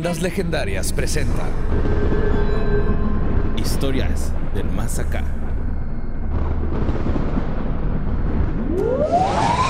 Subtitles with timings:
[0.00, 1.42] Leyendas Legendarias presenta
[3.58, 5.22] Historias del Más Acá.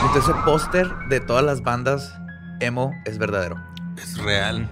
[0.05, 2.15] Entonces, ese póster de todas las bandas
[2.61, 3.61] emo es verdadero.
[4.01, 4.69] Es real.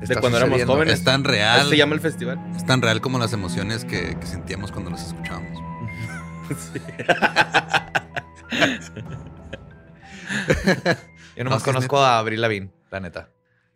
[0.00, 0.94] Está de cuando éramos jóvenes.
[0.94, 1.68] Es tan real.
[1.68, 2.40] Se llama el festival.
[2.56, 5.58] Es tan real como las emociones que, que sentíamos cuando los escuchábamos.
[11.36, 13.28] Yo nomás No, sí, conozco a Avril Lavigne, la neta.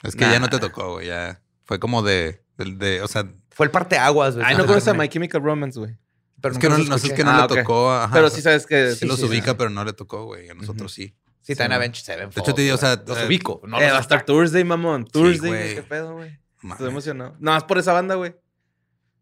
[0.02, 1.08] Es que ya no te tocó, güey.
[1.08, 4.46] Ya fue como de, de, de- o sea, Fue el parteaguas, güey.
[4.46, 5.96] Ay, no conoces a My Chemical Romance, güey.
[6.40, 7.16] Pero es que no, los no, es escuché.
[7.16, 7.92] que no Ah, le tocó.
[7.92, 8.92] ajá, Pero sí sabes que...
[8.94, 9.56] sí los sí, ubica, sí.
[9.58, 10.48] pero no le tocó, güey.
[10.48, 11.14] A nosotros sí.
[11.42, 12.34] Sí, está en Avenged Sevenfold.
[12.34, 13.60] De hecho, te digo, o sea, los eh, ubico.
[13.66, 15.04] No eh, los va a estar Thursday, mamón.
[15.06, 15.74] Thursday, güey.
[15.74, 16.38] ¿qué pedo, güey?
[16.62, 17.36] Estoy emocionado.
[17.38, 18.34] No, más por esa banda, güey.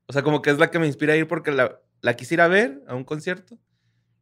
[0.07, 2.35] O sea, como que es la que me inspira a ir porque la, la quise
[2.35, 3.59] ir a ver a un concierto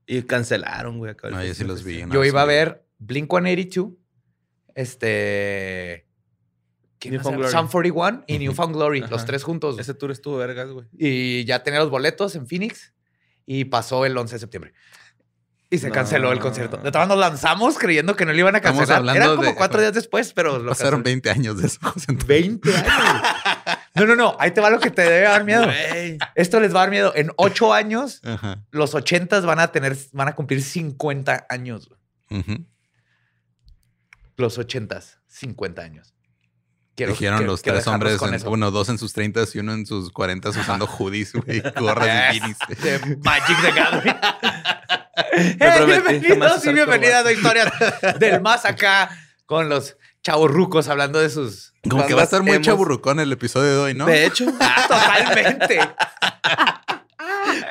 [0.06, 1.14] y cancelaron, güey.
[1.30, 2.02] No, yo sí los vi.
[2.02, 3.92] una Yo iba a ver Blink 182,
[4.74, 6.05] este.
[7.00, 9.10] Sum 41 y Newfound Glory, Ajá.
[9.10, 9.78] los tres juntos.
[9.78, 10.86] Ese tour estuvo vergas, güey.
[10.98, 12.92] Y ya tenía los boletos en Phoenix
[13.44, 14.72] y pasó el 11 de septiembre.
[15.68, 15.94] Y se No.
[15.94, 16.76] canceló el concierto.
[16.76, 19.02] De todas nos lanzamos creyendo que no lo iban a cancelar.
[19.16, 21.02] Era como de- cuatro días después, pero lo Pasaron cancelaron.
[21.02, 21.78] 20 años de eso.
[21.82, 22.26] José Antonio.
[22.28, 23.22] 20 años.
[23.96, 24.36] No, no, no.
[24.38, 25.66] Ahí te va lo que te debe dar miedo.
[26.36, 27.12] Esto les va a dar miedo.
[27.16, 28.64] En ocho años, Ajá.
[28.70, 31.90] los 80 van a tener, van a cumplir 50 años.
[34.36, 36.14] Los 80 50 años.
[36.96, 39.74] Quiero- Dijeron quiero- los quiero tres hombres, en- bueno, dos en sus 30 y uno
[39.74, 42.56] en sus 40 usando hoodies, güey, gorras y beanies.
[42.82, 44.16] de Magic the Gathering.
[45.60, 47.32] Hey, bienvenidos y bienvenidas a.
[47.32, 47.72] Historias
[48.18, 49.10] del Más Acá
[49.44, 51.74] con los chavos rucos hablando de sus.
[51.88, 54.06] Como que va a estar muy chaburrucón el episodio de hoy, ¿no?
[54.06, 54.46] De hecho,
[54.88, 55.78] Totalmente.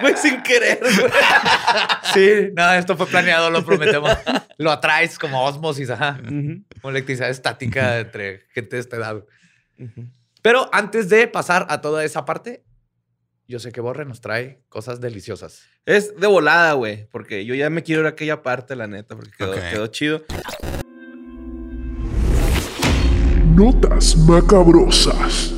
[0.02, 1.12] Güey, sin querer, güey.
[2.14, 4.10] Sí, no, esto fue planeado, lo prometemos.
[4.58, 6.18] Lo atraes como osmosis, ajá.
[6.24, 9.26] Como electricidad estática entre gente de esta edad.
[10.42, 12.64] Pero antes de pasar a toda esa parte,
[13.48, 15.64] yo sé que Borre nos trae cosas deliciosas.
[15.86, 19.16] Es de volada, güey, porque yo ya me quiero ir a aquella parte, la neta,
[19.16, 20.24] porque quedó, quedó chido.
[23.56, 25.54] Notas macabrosas.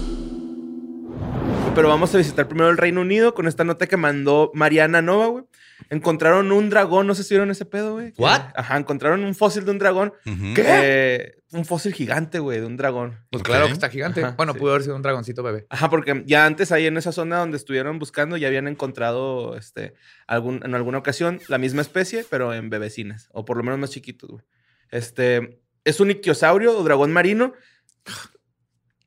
[1.77, 5.27] Pero vamos a visitar primero el Reino Unido con esta nota que mandó Mariana Nova,
[5.27, 5.43] güey.
[5.89, 8.11] Encontraron un dragón, no sé si vieron ese pedo, güey.
[8.11, 8.41] que- What?
[8.55, 10.11] Ajá, encontraron un fósil de un dragón.
[10.25, 13.19] Eh, un fósil gigante, güey, de un dragón.
[13.29, 14.21] Pues claro que está gigante.
[14.23, 14.59] Ajá, bueno, sí.
[14.59, 15.67] pudo haber sido un dragoncito bebé.
[15.69, 19.93] Ajá, porque ya antes ahí en esa zona donde estuvieron buscando ya habían encontrado este,
[20.25, 23.91] algún, en alguna ocasión la misma especie, pero en bebecinas, o por lo menos más
[23.91, 24.43] chiquitos, güey.
[24.89, 27.53] Este, es un ictiosaurio o dragón marino.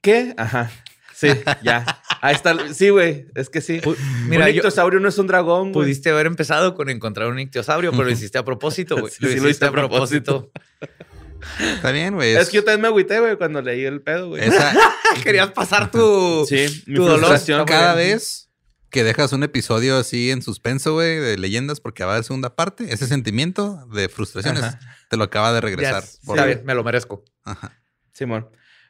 [0.01, 0.35] ¿Qué?
[0.37, 0.71] Ajá.
[1.15, 1.29] Sí,
[1.63, 2.00] ya.
[2.23, 2.75] Ahí está.
[2.75, 3.81] Sí, güey, es que sí.
[4.29, 5.73] Mira, un yo- ictiosaurio no es un dragón.
[5.73, 9.13] Pudiste haber empezado con encontrar un ictiosaurio, pero lo hiciste a propósito, güey.
[9.13, 10.51] Sí, sí, lo hice a propósito.
[11.75, 12.35] Está bien, güey.
[12.37, 14.43] Es que yo también me agüité, güey, cuando leí el pedo, güey.
[14.45, 14.75] esa-
[15.25, 16.45] Querías pasar tu.
[16.47, 17.19] Sí, mi tu dolor.
[17.21, 17.65] frustración.
[17.65, 18.49] cada vez
[18.91, 22.55] que dejas un episodio así en suspenso, güey, de leyendas, porque va a haber segunda
[22.57, 24.81] parte, ese sentimiento de frustraciones Ajá.
[25.09, 26.03] te lo acaba de regresar.
[26.27, 27.25] Por- está bien, me lo merezco.
[27.45, 27.81] Ajá.
[28.13, 28.49] Simón.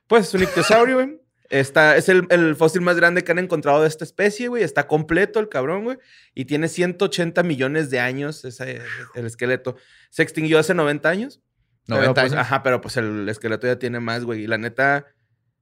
[0.08, 1.20] Pues es un ictiosaurio, güey.
[1.50, 4.62] Está, es el, el fósil más grande que han encontrado de esta especie, güey.
[4.62, 5.98] Está completo el cabrón, güey.
[6.34, 8.80] Y tiene 180 millones de años ese,
[9.14, 9.76] el esqueleto.
[10.10, 11.40] Se extinguió hace 90 años.
[11.88, 12.40] 90 Pero, pues, años.
[12.46, 14.44] Ajá, pero pues el esqueleto ya tiene más, güey.
[14.44, 15.06] Y la neta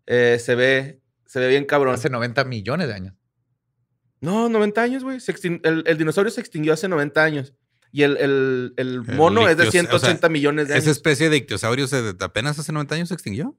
[0.06, 1.94] eh, se ve se ve bien cabrón.
[1.94, 3.14] Hace 90 millones de años.
[4.20, 5.18] No, 90 años, güey.
[5.62, 7.54] El, el dinosaurio se extinguió hace 90 años.
[7.92, 8.16] Y el,
[8.76, 10.84] el- mono es de ictios- 180 o sea, millones de años.
[10.84, 13.56] Esa especie de ictiosaurio se, apenas hace 90 años se extinguió.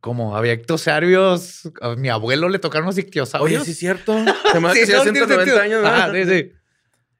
[0.00, 3.62] Como había ictiosaurios, a mi abuelo le tocaron los ictiosaurios.
[3.62, 4.16] Oye, sí es cierto.
[4.52, 5.60] Se me hace Sí, no, tiene 190 sentido.
[5.60, 5.82] años.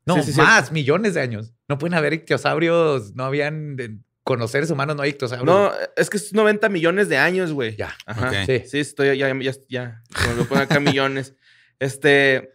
[0.06, 0.38] No, Sí, sí, sí.
[0.40, 1.52] más, millones de años.
[1.69, 3.76] No pueden haber ictiosaurios, no habían...
[3.76, 5.46] de- con los seres humanos no hay ictiosaurios.
[5.46, 7.75] No, es que es 90 millones de años, güey.
[7.76, 7.96] Ya.
[8.04, 8.44] Ajá.
[8.44, 8.62] Sí.
[8.66, 10.02] Sí, estoy ya, ya, ya.
[10.22, 11.34] Como lo ponen acá millones.
[11.78, 12.52] Este.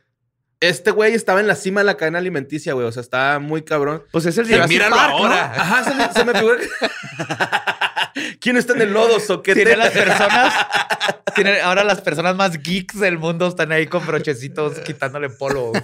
[0.59, 2.85] Este güey estaba en la cima de la cadena alimenticia, güey.
[2.85, 4.03] O sea, estaba muy cabrón.
[4.11, 5.17] Pues es el Sí, Jurassic míralo Park, ¿no?
[5.17, 5.51] ahora.
[5.51, 6.67] Ajá, se me, se me figura que.
[8.39, 9.63] ¿Quién está en el lodo, soquete?
[9.63, 10.53] Tiene las personas.
[11.35, 15.69] tiene- ahora las personas más geeks del mundo están ahí con brochecitos quitándole polvo.
[15.71, 15.83] güey.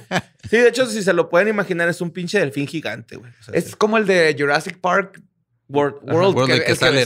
[0.49, 3.31] Sí, de hecho, si se lo pueden imaginar, es un pinche delfín gigante, güey.
[3.39, 5.21] O sea, Es como el de Jurassic Park
[5.67, 7.05] World, World, World, que, el que el sale.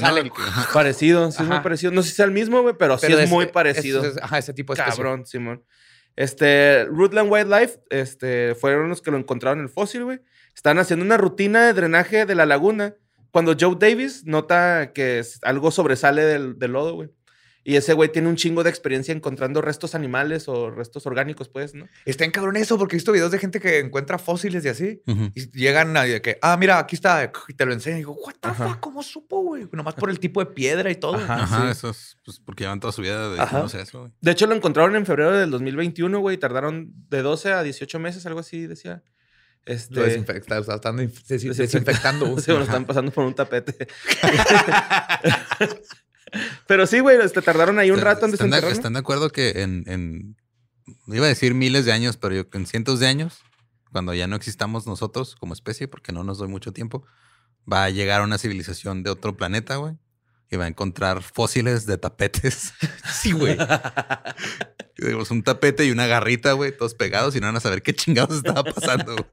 [0.74, 1.92] Parecido, sí, es muy parecido.
[1.92, 4.02] No sé si es el mismo, güey, pero, sí es muy es- parecido.
[4.06, 5.04] es- es- ajá, ese tipo de especie.
[5.04, 5.64] Cabrón, Simón.
[6.16, 10.20] Este, Rootland Wildlife, este, fueron los que lo encontraron en el fósil, güey.
[10.56, 12.96] Están haciendo una rutina de drenaje de la laguna
[13.34, 17.10] cuando Joe Davis nota que es- algo sobresale del, del lodo, güey.
[17.66, 21.74] Y ese güey tiene un chingo de experiencia encontrando restos animales o restos orgánicos, pues,
[21.74, 21.88] ¿no?
[22.04, 25.02] Está en cabrón eso, porque he visto videos de gente que encuentra fósiles y así.
[25.34, 28.00] Y llegan a de que, ah, mira, aquí está, y te lo enseñan.
[28.00, 29.66] Y digo, what the fuck, ¿cómo supo, güey?
[29.72, 31.16] Nomás por el tipo de piedra y todo.
[31.16, 31.36] Ajá.
[31.36, 31.72] Ajá, sí.
[31.72, 34.12] eso es pues, porque llevan toda su vida de no sé eso, güey.
[34.20, 36.36] De hecho, lo encontraron en febrero del 2021, güey.
[36.36, 39.04] y Tardaron de 12 a 18 meses, algo así, decía.
[39.66, 42.38] Este, Lo desinfecta, o sea, están desinf- desin- desinfectando.
[42.40, 43.88] Sí, me lo están pasando por un tapete.
[46.68, 49.62] Pero sí, güey, este, tardaron ahí un rato en están de, están de acuerdo que
[49.62, 50.36] en, en-
[51.08, 53.40] iba a decir miles de años, pero yo en cientos de años,
[53.92, 57.06] cuando ya no existamos nosotros como especie, porque no nos doy mucho tiempo,
[57.72, 59.96] va a llegar una civilización de otro planeta, güey.
[60.50, 62.74] Y va a encontrar fósiles de tapetes.
[63.14, 63.58] Sí, güey.
[64.98, 67.94] Digamos, un tapete y una garrita, güey, todos pegados y no van a saber qué
[67.96, 69.14] chingados estaba pasando.
[69.14, 69.26] güey.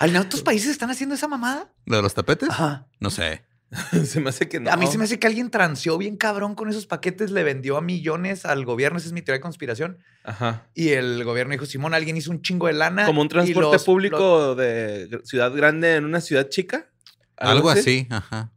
[0.00, 1.72] ¿En otros países están haciendo esa mamada?
[1.86, 2.48] ¿Lo de los tapetes?
[2.50, 2.86] Ajá.
[3.00, 3.44] No sé.
[4.04, 4.70] se me hace que no.
[4.70, 7.76] A mí se me hace que alguien transeó bien cabrón con esos paquetes, le vendió
[7.76, 8.98] a millones al gobierno.
[8.98, 9.98] Esa es mi teoría de conspiración.
[10.24, 10.66] Ajá.
[10.74, 13.06] Y el gobierno dijo, Simón, alguien hizo un chingo de lana.
[13.06, 16.90] Como un transporte los- público de ciudad grande en una ciudad chica.
[17.36, 18.52] Algo así, ajá.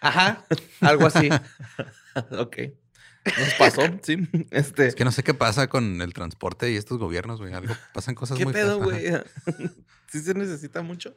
[0.00, 0.44] Ajá,
[0.80, 1.28] algo así.
[2.38, 2.56] ok.
[3.38, 4.28] Nos pasó, sí.
[4.50, 4.86] Este.
[4.86, 7.52] Es que no sé qué pasa con el transporte y estos gobiernos, güey.
[7.52, 9.06] Algo pasan cosas ¿Qué muy pedo, güey?
[10.08, 11.14] ¿Sí se necesita mucho?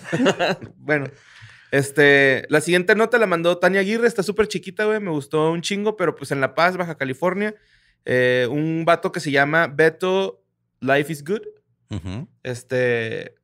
[0.78, 1.06] bueno,
[1.70, 5.62] este, la siguiente nota la mandó Tania Aguirre, está súper chiquita, güey, me gustó un
[5.62, 7.54] chingo, pero pues en La Paz, Baja California,
[8.04, 10.42] eh, un vato que se llama Beto
[10.80, 11.42] Life is Good,
[12.42, 13.36] este,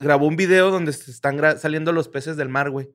[0.00, 2.88] grabó un video donde se están saliendo los peces del mar, güey.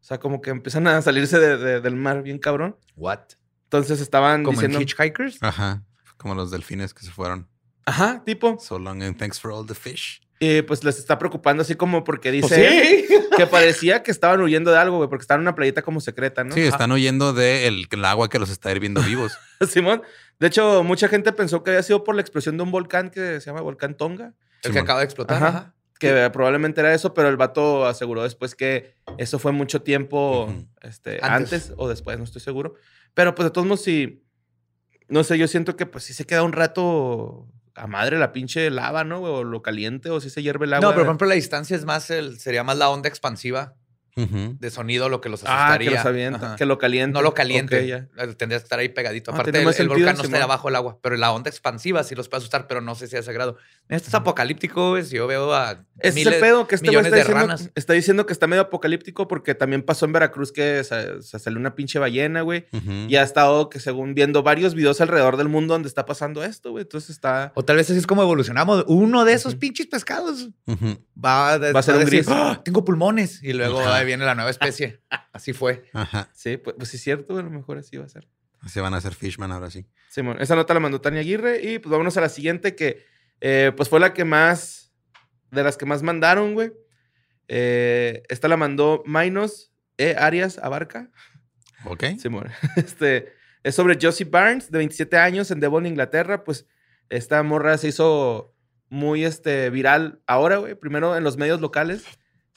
[0.00, 2.76] O sea, como que empiezan a salirse de- de- del mar bien cabrón.
[2.96, 3.20] What?
[3.64, 4.78] Entonces estaban Como diciendo...
[4.78, 5.38] en Hitchhikers.
[5.42, 5.84] Ajá.
[6.16, 7.48] Como los delfines que se fueron.
[7.86, 8.58] Ajá, tipo.
[8.60, 10.20] So long and thanks for all the fish.
[10.42, 12.48] Y pues les está preocupando así como porque dice...
[12.48, 15.82] Pues él que parecía que estaban huyendo de algo, güey, porque estaban en una playita
[15.82, 16.54] como secreta, ¿no?
[16.54, 19.38] Sí, están huyendo del el agua que los está hirviendo vivos.
[19.68, 20.02] Simón.
[20.38, 23.40] De hecho, mucha gente pensó que había sido por la explosión de un volcán que
[23.40, 24.32] se llama Volcán Tonga,
[24.62, 25.36] El que acaba de explotar.
[25.36, 25.48] Ajá.
[25.48, 25.74] Ajá.
[26.00, 31.20] Que probablemente era eso, pero el vato aseguró después que eso fue mucho tiempo este,
[31.22, 31.52] Antes.
[31.52, 31.72] antes.
[31.76, 32.74] o después, no estoy seguro.
[33.14, 34.24] Pero pues de todos modos, sí,
[35.08, 38.70] no sé, yo siento que pues sí se queda un rato a madre la pinche
[38.70, 39.20] lava, ¿no?
[39.22, 40.88] O lo caliente, o si se hierve el agua.
[40.88, 43.76] No, pero por ejemplo, la distancia es más el, sería más la onda expansiva
[44.16, 45.90] De sonido lo que los ah, asustaría.
[45.90, 46.56] que lo avienta, Ajá.
[46.56, 47.12] que lo caliente.
[47.14, 47.80] No lo caliente.
[47.80, 48.08] Ok, ya.
[48.24, 49.30] Eh, Tendrías que estar ahí pegadito.
[49.30, 52.02] Ah, Aparte, el, el sentido, volcán no está abajo del agua, pero la onda expansiva
[52.04, 53.56] sí los puede asustar, pero no sé si a ese grado.
[53.88, 55.04] Esto es apocalíptico, güey.
[55.04, 57.46] Si yo veo a Ese es miles- el pedo que este millones está de diciendo,
[57.46, 57.70] ranas.
[57.74, 61.58] está diciendo que está medio apocalíptico porque también pasó en Veracruz que se, se salió
[61.58, 62.66] una pinche ballena, güey.
[63.08, 66.70] Y ha estado que según viendo varios videos alrededor del mundo donde está pasando esto,
[66.72, 66.82] güey.
[66.82, 67.52] Entonces está...
[67.54, 68.84] O tal vez así es como evolucionamos.
[68.86, 72.28] Uno de esos pinches pescados va, Va a ser un decir, gris.
[72.30, 73.42] "Ah, tengo pulmones.
[73.42, 73.80] Y luego.
[74.00, 75.00] Ahí viene la nueva especie.
[75.32, 75.84] Así fue.
[75.92, 76.28] Ajá.
[76.34, 78.28] Sí, pues, pues sí es cierto, a lo mejor así va a ser.
[78.66, 79.86] Se van a hacer Fishman ahora sí.
[80.10, 83.04] Simón, esa nota la mandó Tania Aguirre y pues vámonos a la siguiente que
[83.40, 84.92] eh, pues fue la que más,
[85.50, 86.72] de las que más mandaron, güey.
[87.48, 90.14] Eh, esta la mandó Minos E.
[90.18, 91.10] Arias Abarca.
[91.84, 92.04] ¿Ok?
[92.18, 92.48] Simón.
[92.76, 96.44] Este, es sobre Josie Barnes, de 27 años, en Devon, Inglaterra.
[96.44, 96.66] Pues
[97.08, 98.54] esta morra se hizo
[98.88, 100.74] muy este, viral ahora, güey.
[100.74, 102.04] Primero en los medios locales.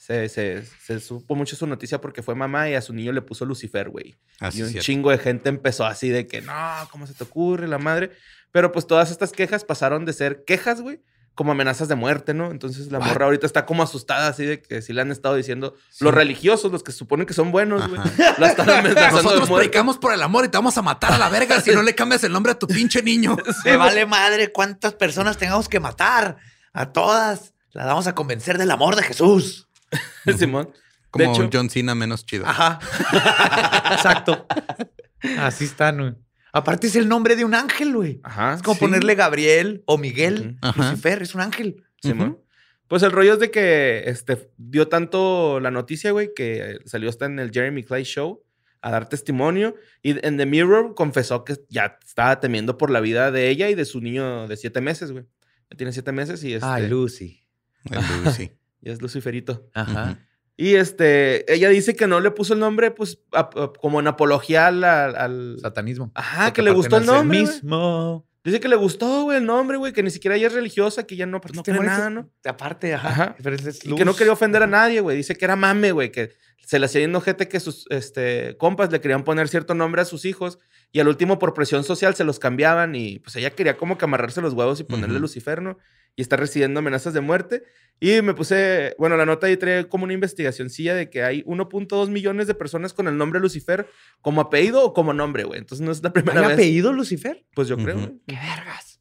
[0.05, 3.21] Se, se- se supo mucho su noticia porque fue mamá y a su niño le
[3.21, 4.15] puso Lucifer, güey.
[4.41, 4.85] Así y un cierto.
[4.85, 6.53] chingo de gente empezó así de que, no,
[6.91, 8.11] ¿cómo se te ocurre la madre?
[8.51, 10.99] Pero pues todas estas quejas pasaron de ser quejas, güey,
[11.35, 12.51] como amenazas de muerte, ¿no?
[12.51, 13.07] Entonces la What?
[13.07, 16.03] morra ahorita está como asustada así de que sí le han estado diciendo Sí.
[16.03, 18.01] los religiosos, los que se suponen que son buenos, güey.
[18.01, 18.35] Ajá.
[18.39, 21.17] La están amenazando de Nosotros predicamos por el amor y te vamos a matar a
[21.17, 23.37] la verga si no le cambias el nombre a tu pinche niño.
[23.63, 26.35] Me vale madre cuántas personas tengamos que matar.
[26.73, 27.53] A todas.
[27.71, 29.69] Las vamos a convencer del amor de Jesús.
[30.37, 30.69] Simón.
[31.09, 32.45] Como de hecho, un John Cena menos chido.
[32.47, 32.79] Ajá.
[33.93, 34.47] Exacto.
[35.37, 36.15] Así están, güey.
[36.51, 38.19] Aparte es el nombre de un ángel, güey.
[38.23, 38.79] Ajá, Es como sí.
[38.79, 40.57] ponerle Gabriel o Miguel.
[40.75, 41.83] Lucifer es un ángel.
[42.01, 42.39] Simón.
[42.87, 47.25] Pues el rollo es de que este, dio tanto la noticia, güey, que salió hasta
[47.25, 48.43] en el Jeremy Clay Show
[48.81, 49.75] a dar testimonio.
[50.03, 53.75] Y en The Mirror confesó que ya estaba temiendo por la vida de ella y
[53.75, 55.25] de su niño de siete meses, güey.
[55.71, 57.43] Ya tiene siete meses y, este, Ay, Lucy.
[57.89, 58.51] El Lucy.
[58.83, 59.69] y es Luciferito.
[59.73, 60.19] Ajá.
[60.55, 64.07] Y este, ella dice que no le puso el nombre, pues, a- a- como en
[64.07, 65.57] apología al.
[65.61, 66.11] Satanismo.
[66.13, 67.39] Ajá, que le gustó el nombre.
[67.41, 68.27] mismo.
[68.43, 71.15] Dice que le gustó, güey, el nombre, güey, que ni siquiera ella es religiosa, que
[71.15, 72.29] ya no, pues, no Este cree nada, ¿no?
[72.45, 73.07] Aparte, ajá.
[73.07, 73.35] Ajá.
[73.41, 75.15] Pero es- es Y que no quería ofender a nadie, güey.
[75.15, 76.33] Dice que era mame, güey, que
[76.65, 80.05] se le hacía yendo gente que sus este, compas le querían poner cierto nombre a
[80.05, 80.59] sus hijos
[80.91, 84.05] y al último por presión social se los cambiaban y pues ella quería como que
[84.05, 85.21] amarrarse los huevos y ponerle Ujú.
[85.23, 85.77] Lucifer, ¿no?
[86.15, 87.63] Y está recibiendo amenazas de muerte.
[87.99, 92.09] Y me puse, bueno, la nota ahí trae como una investigacioncilla de que hay 1.2
[92.09, 93.87] millones de personas con el nombre Lucifer
[94.21, 95.59] como apellido o como nombre, güey.
[95.59, 96.53] Entonces no es la primera ¿Hay vez.
[96.53, 97.43] apellido Lucifer?
[97.55, 98.13] Pues yo creo, güey.
[98.27, 98.99] ¡Qué vergas!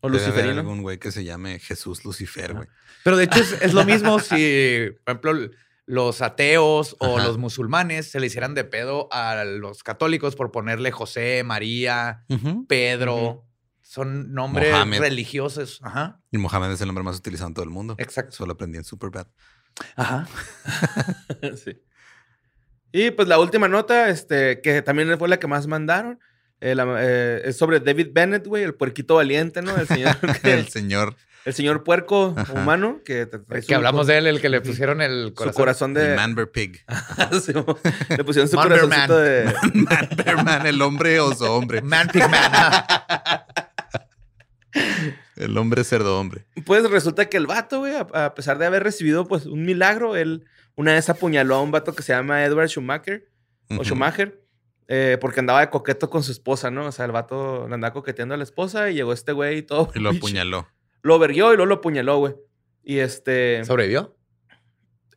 [0.00, 0.60] O Debe Luciferino.
[0.60, 2.68] algún güey que se llame Jesús Lucifer, güey.
[3.04, 5.50] Pero de hecho es, es lo mismo si, por ejemplo,
[5.86, 7.26] los ateos o Ajá.
[7.26, 12.24] los musulmanes se le hicieran de pedo a los católicos por ponerle José, María,
[12.68, 13.44] Pedro.
[13.82, 15.80] Son nombres religiosos.
[15.82, 16.20] Ajá.
[16.30, 17.94] Y Mohamed es el nombre más utilizado en todo el mundo.
[17.98, 18.30] Exacto.
[18.34, 19.26] Eso lo aprendí en Superbad.
[19.96, 20.26] Ajá.
[21.62, 21.82] sí.
[22.92, 26.20] Y pues la última nota, este, que también fue la que más mandaron,
[26.60, 29.76] eh, la- eh, es sobre David Bennett, güey, el puerquito valiente, ¿no?
[29.76, 31.16] El señor, que- El señor.
[31.44, 32.52] El señor puerco Ajá.
[32.52, 33.28] humano que
[33.66, 35.54] que hablamos de él, el que le pusieron el su corazón.
[35.62, 36.84] corazón El de Manber Pig.
[37.44, 39.06] Sí, mo- le pusieron su Manberman.
[39.08, 41.82] corazoncito de Manberman, el hombre oso hombre.
[41.82, 42.84] Man Pig Man.
[45.36, 46.46] El hombre cerdo hombre.
[46.64, 50.14] Pues resulta que el vato, güey, a, a pesar de haber recibido pues un milagro,
[50.16, 50.44] él
[50.76, 53.28] una vez apuñaló a un vato que se llama Edward Schumacher
[53.78, 53.82] o.
[53.84, 54.40] Schumacher,
[54.88, 56.86] eh, porque andaba de coqueto con su esposa, ¿no?
[56.86, 59.62] O sea, el vato le andaba coqueteando a la esposa y llegó este güey y
[59.62, 59.90] todo.
[59.94, 60.68] Y lo apuñaló.
[61.02, 62.34] Lo verguió y luego lo apuñaló, güey.
[62.82, 63.64] Y este.
[63.64, 64.16] ¿Sobrevivió?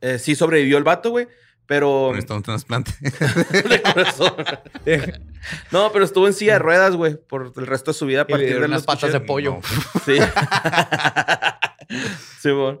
[0.00, 1.28] eh, sí sobrevivió el vato, güey.
[1.66, 2.10] Pero.
[2.10, 2.92] Un trasplante.
[3.00, 4.34] de corazón.
[5.72, 8.26] no, pero estuvo en silla de ruedas, güey, por el resto de su vida a
[8.28, 9.58] Y le partir de unas patas de pollo.
[10.04, 10.18] Sí.
[12.40, 12.78] sí, güey.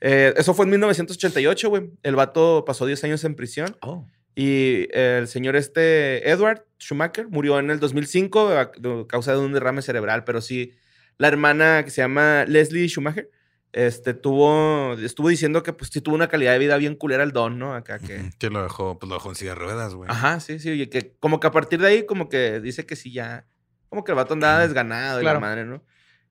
[0.00, 1.90] Eh, eso fue en 1988, güey.
[2.02, 3.76] El vato pasó 10 años en prisión.
[3.80, 4.06] Oh.
[4.34, 8.72] Y el señor este, Edward Schumacher, murió en el 2005 a a
[9.06, 10.24] causa de un derrame cerebral.
[10.24, 10.72] Pero sí,
[11.18, 13.30] la hermana que se llama Leslie Schumacher,
[13.74, 17.32] este, tuvo, estuvo diciendo que pues sí tuvo una calidad de vida bien culera el
[17.32, 17.74] don, ¿no?
[17.74, 18.30] Acá que...
[18.38, 20.08] Que lo dejó, pues lo dejó en silla de ruedas, güey.
[20.08, 20.70] Ajá, sí, sí.
[20.70, 23.46] Y que como que a partir de ahí, como que dice que sí ya...
[23.88, 25.84] Como que el vato andaba desganado y la madre, ¿no?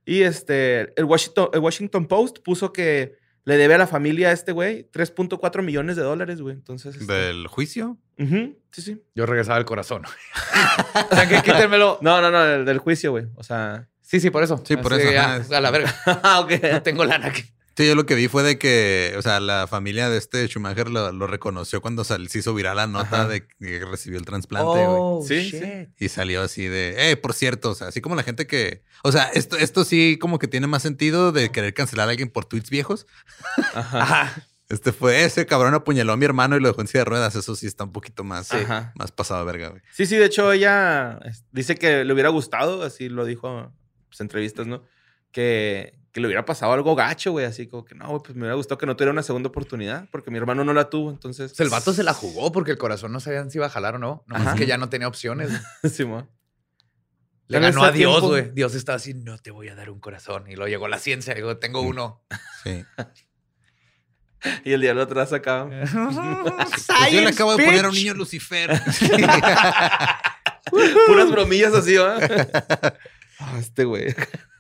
[0.06, 4.32] Y este, el Washington, el Washington Post puso que le debe a la familia a
[4.32, 6.56] este güey 3.4 millones de dólares, güey.
[6.56, 6.96] Entonces...
[6.96, 7.98] este, ¿Del juicio?
[8.18, 9.04] ujú, sí, sí.
[9.16, 10.04] Yo regresaba el corazón.
[11.12, 12.00] o sea, que quítenmelo.
[12.02, 13.28] No, no, no, el del juicio, güey.
[13.36, 13.90] O sea...
[14.14, 14.62] Sí, sí, por eso.
[14.64, 15.58] Sí, por Así, eso, ya, ajá.
[15.58, 15.96] a la verga.
[16.24, 16.52] Ah, ok.
[16.72, 17.42] No tengo lana aquí.
[17.76, 20.92] Sí, yo lo que vi fue de que, o sea, la familia de este Schumacher
[20.92, 23.28] lo, lo reconoció cuando sal- se hizo viral la nota Ajá.
[23.28, 24.86] de que recibió el trasplante.
[24.88, 25.64] Oh, Sí, shit.
[25.64, 25.88] sí.
[25.98, 29.12] Y salió así de, eh, por cierto, o sea, así como la gente que, o
[29.12, 32.46] sea, esto, esto sí como que tiene más sentido de querer cancelar a alguien por
[32.46, 33.08] tweets viejos.
[33.74, 34.02] Ajá.
[34.04, 34.48] Ajá.
[34.70, 37.36] Este fue ese cabrón apuñaló a mi hermano y lo dejó en silla de ruedas.
[37.36, 38.92] Eso sí está un poquito más, Ajá.
[38.96, 39.82] más pasado verga, güey.
[39.94, 41.20] Sí, sí, de hecho ella
[41.52, 43.72] dice que le hubiera gustado, así lo dijo
[44.14, 44.84] pues, en entrevistas, ¿no?
[45.32, 48.42] Que, que le hubiera pasado algo gacho, güey, así como que no, güey, pues me
[48.42, 51.52] hubiera gustado que no tuviera una segunda oportunidad, porque mi hermano no la tuvo, entonces...
[51.52, 53.96] Pues el vato se la jugó porque el corazón no sabían si iba a jalar
[53.96, 54.24] o no.
[54.28, 54.56] Nomás Ajá.
[54.56, 55.50] que ya no tenía opciones.
[55.92, 56.28] Sí, mo.
[57.48, 58.52] Le ganó a Dios, güey.
[58.52, 60.46] Dios estaba así, no te voy a dar un corazón.
[60.48, 61.34] Y luego llegó la ciencia.
[61.34, 62.24] Digo, tengo uno.
[62.64, 62.86] Sí.
[64.66, 65.70] Y el la sacaba.
[65.72, 68.70] Pues yo le acabo de poner a un niño Lucifer.
[71.08, 72.20] Puras bromillas así, ¿va?
[73.44, 74.08] Ah, este güey.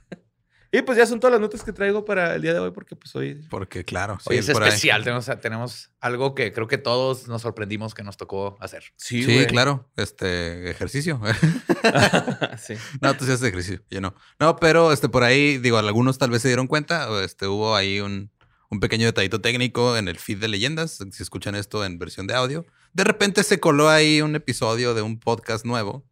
[0.76, 2.96] Y pues ya son todas las notas que traigo para el día de hoy, porque
[2.96, 3.46] pues hoy...
[3.48, 4.70] Porque claro, sí, Hoy es por ahí.
[4.70, 5.04] especial.
[5.04, 8.86] Tenemos, tenemos algo que creo que todos nos sorprendimos que nos tocó hacer.
[8.96, 11.22] Sí, claro, este ejercicio.
[12.58, 12.74] sí.
[13.02, 14.16] No, tú sí haces ejercicio, yo no.
[14.40, 18.00] No, pero este por ahí, digo, algunos tal vez se dieron cuenta, este hubo ahí
[18.00, 18.32] un,
[18.72, 22.34] un pequeño detallito técnico en el feed de leyendas, si escuchan esto en versión de
[22.34, 22.66] audio.
[22.94, 26.04] De repente se coló ahí un episodio de un podcast nuevo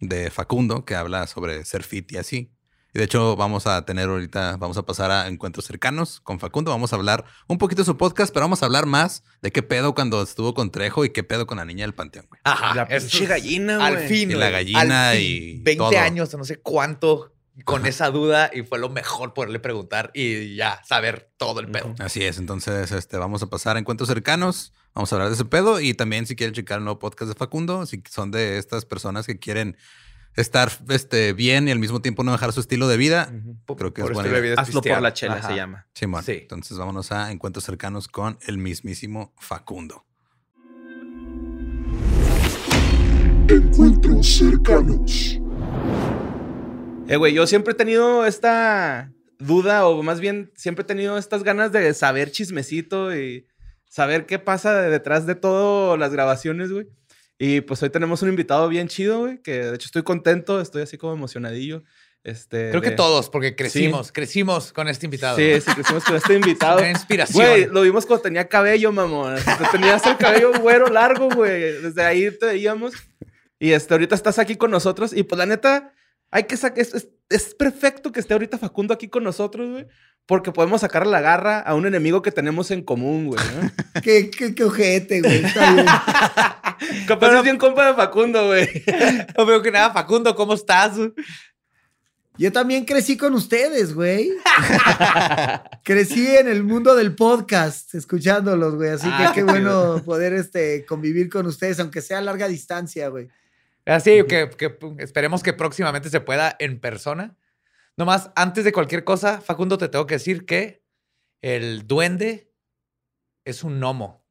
[0.00, 2.50] de Facundo que habla sobre ser fit y así.
[2.92, 6.72] Y de hecho vamos a tener ahorita, vamos a pasar a encuentros cercanos con Facundo,
[6.72, 9.62] vamos a hablar un poquito de su podcast, pero vamos a hablar más de qué
[9.62, 12.40] pedo cuando estuvo con Trejo y qué pedo con la niña del Panteón, güey.
[12.42, 12.74] Ajá.
[12.74, 14.08] La pinche gallina, Al güey.
[14.08, 14.30] fin.
[14.32, 15.24] Y la gallina Al fin.
[15.24, 15.98] y 20 todo.
[16.00, 17.32] años, no sé cuánto,
[17.64, 18.50] con esa duda.
[18.52, 21.94] Y fue lo mejor poderle preguntar y ya saber todo el pedo.
[22.00, 25.44] Así es, entonces este, vamos a pasar a encuentros cercanos, vamos a hablar de ese
[25.44, 28.84] pedo y también si quieren checar el nuevo podcast de Facundo, si son de estas
[28.84, 29.76] personas que quieren
[30.36, 33.32] estar este, bien y al mismo tiempo no dejar su estilo de vida,
[33.76, 34.40] creo que Por es buena idea.
[34.40, 34.54] vida.
[34.58, 35.48] Hazlo por la chela, Ajá.
[35.48, 35.86] se llama.
[35.94, 36.22] Simón.
[36.22, 36.38] Sí.
[36.42, 40.04] Entonces vámonos a encuentros cercanos con el mismísimo Facundo.
[43.48, 45.40] Encuentros cercanos.
[47.08, 51.42] Eh, güey, yo siempre he tenido esta duda, o más bien siempre he tenido estas
[51.42, 53.48] ganas de saber chismecito y
[53.90, 56.86] saber qué pasa de- detrás de todas las grabaciones, güey.
[57.38, 60.80] Y pues hoy tenemos un invitado bien chido, güey, que de hecho estoy contento, estoy
[60.82, 61.82] así como emocionadillo.
[62.22, 65.36] Este, Creo que de- todos, porque crecimos, crecimos con este invitado.
[65.38, 66.78] Sí, sí, crecimos con este invitado.
[66.78, 67.46] Una inspiración.
[67.46, 69.36] Güey, lo vimos cuando tenía cabello, mamón.
[69.72, 71.80] Tenías el cabello güero largo, güey.
[71.80, 72.92] Desde ahí te veíamos.
[73.58, 75.14] Y este, ahorita estás aquí con nosotros.
[75.14, 75.92] Y pues la neta,
[76.30, 76.78] hay que sacar.
[76.78, 79.86] Es, es- es perfecto que esté ahorita Facundo aquí con nosotros, güey.
[80.26, 83.40] Porque podemos sacar la garra a un enemigo que tenemos en común, güey.
[83.56, 83.70] ¿no?
[84.02, 85.44] Qué, qué, qué ojete, güey.
[85.44, 85.86] Está bien.
[87.06, 88.68] Capaz es bien compa de Facundo, güey.
[89.38, 90.96] No veo que nada, Facundo, ¿cómo estás?
[92.38, 94.30] Yo también crecí con ustedes, güey.
[95.84, 98.90] crecí en el mundo del podcast, escuchándolos, güey.
[98.90, 102.48] Así que Ah, qué qué bueno poder este, convivir con ustedes, aunque sea a larga
[102.48, 103.28] distancia, güey.
[103.86, 107.36] Así que, que esperemos que próximamente se pueda en persona.
[107.96, 110.82] Nomás, antes de cualquier cosa, Facundo, te tengo que decir que
[111.42, 112.50] el duende
[113.44, 114.24] es un gnomo.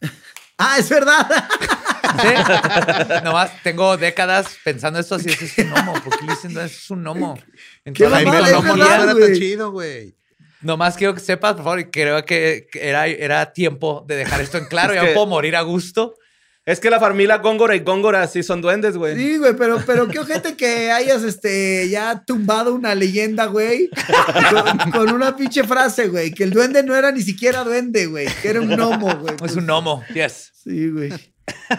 [0.58, 1.26] Ah, es verdad.
[2.22, 3.22] ¿Sí?
[3.24, 5.92] Nomás tengo décadas pensando esto así, es un gnomo.
[6.02, 6.72] ¿Por qué le dicen duende?
[6.72, 7.34] es un gnomo?
[7.36, 7.42] Qué
[7.84, 9.24] Entonces, no verdad, molesta, güey.
[9.24, 10.16] está chido, güey.
[10.62, 14.40] Nomás quiero que sepas, por favor, y creo que que era, era tiempo de dejar
[14.40, 14.94] esto en claro.
[14.94, 16.14] Es ya que- puedo morir a gusto.
[16.66, 19.14] Es que la familia Góngora y Góngora sí son duendes, güey.
[19.16, 23.88] Sí, güey, pero, pero qué ojete que hayas este, ya tumbado una leyenda, güey,
[24.50, 28.26] con, con una pinche frase, güey, que el duende no era ni siquiera duende, güey,
[28.42, 29.36] que era un gnomo, güey.
[29.44, 30.50] Es un gnomo, yes.
[30.54, 31.12] Sí, güey.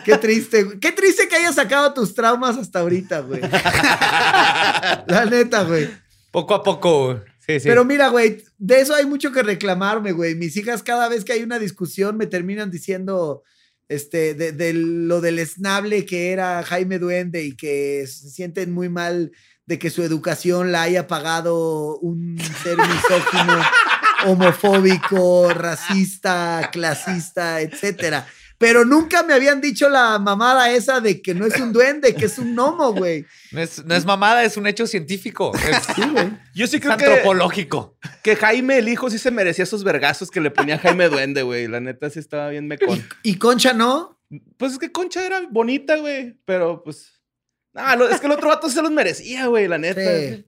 [0.06, 0.80] Qué triste, güey.
[0.80, 3.42] Qué triste que hayas sacado tus traumas hasta ahorita, güey.
[3.42, 5.90] La neta, güey.
[6.32, 7.20] Poco a poco.
[7.46, 7.68] Sí, sí.
[7.68, 10.36] Pero mira, güey, de eso hay mucho que reclamarme, güey.
[10.36, 13.44] Mis hijas cada vez que hay una discusión me terminan diciendo
[13.90, 18.90] este de, de lo del esnable que era Jaime Duende y que se sienten muy
[18.90, 19.32] mal
[19.68, 23.62] de que su educación la haya pagado un ser misógino,
[24.26, 28.28] homofóbico, racista, clasista, etcétera.
[28.60, 32.26] Pero nunca me habían dicho la mamada esa de que no es un duende, que
[32.26, 33.24] es un gnomo, güey.
[33.52, 35.52] no, es, no es mamada, es un hecho científico.
[35.56, 36.30] Es Sí, güey.
[36.56, 37.98] Yo sí creo que, antropológico.
[38.24, 41.68] que Jaime, el hijo, sí se merecía esos vergazos que le ponía Jaime Duende, güey.
[41.68, 43.08] La neta sí estaba bien mecón.
[43.22, 44.20] Y Concha no.
[44.58, 46.40] Pues es que Concha era bonita, güey.
[46.46, 47.14] Pero pues.
[47.76, 50.02] Ah, lo- es que el otro vato se los merecía, güey, la neta.
[50.02, 50.46] Sí.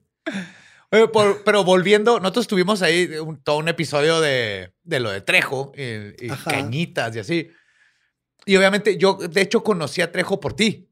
[0.90, 5.20] Oye, por- pero volviendo, nosotros tuvimos ahí un- todo un episodio de, de lo de
[5.20, 7.48] Trejo y, cañitas y así.
[8.46, 10.86] Y obviamente yo, de hecho, conocí a Trejo por ti.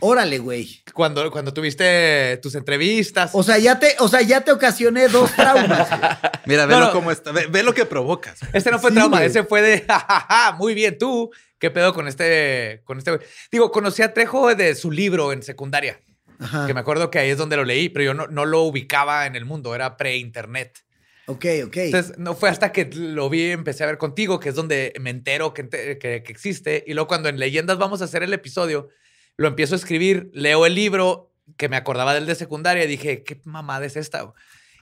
[0.00, 0.82] Órale, güey.
[0.92, 3.30] Cuando, cuando tuviste tus entrevistas.
[3.32, 5.88] O sea, ya te, o sea, ya te ocasioné dos traumas.
[6.46, 6.92] Mira, No, velo no.
[6.92, 7.32] cómo está.
[7.32, 8.38] Ve, ve lo que provocas.
[8.52, 9.28] Este no fue Sí, trauma, güey.
[9.30, 13.22] ese fue de, jajaja, muy bien, tú, ¿qué pedo con este, con este güey?
[13.50, 15.98] Digo, conocí a Trejo de su libro en secundaria,
[16.40, 16.66] Ajá.
[16.66, 19.24] que me acuerdo que ahí es donde lo leí, pero yo no, no lo ubicaba
[19.26, 20.78] en el mundo, era pre-internet.
[21.26, 21.76] Ok, ok.
[21.76, 24.92] Entonces, no fue hasta que lo vi y empecé a ver contigo, que es donde
[25.00, 26.84] me entero que, que, que existe.
[26.86, 28.88] Y luego cuando en Leyendas vamos a hacer el episodio,
[29.36, 33.22] lo empiezo a escribir, leo el libro que me acordaba del de secundaria y dije,
[33.22, 34.32] ¿qué mamada es esta?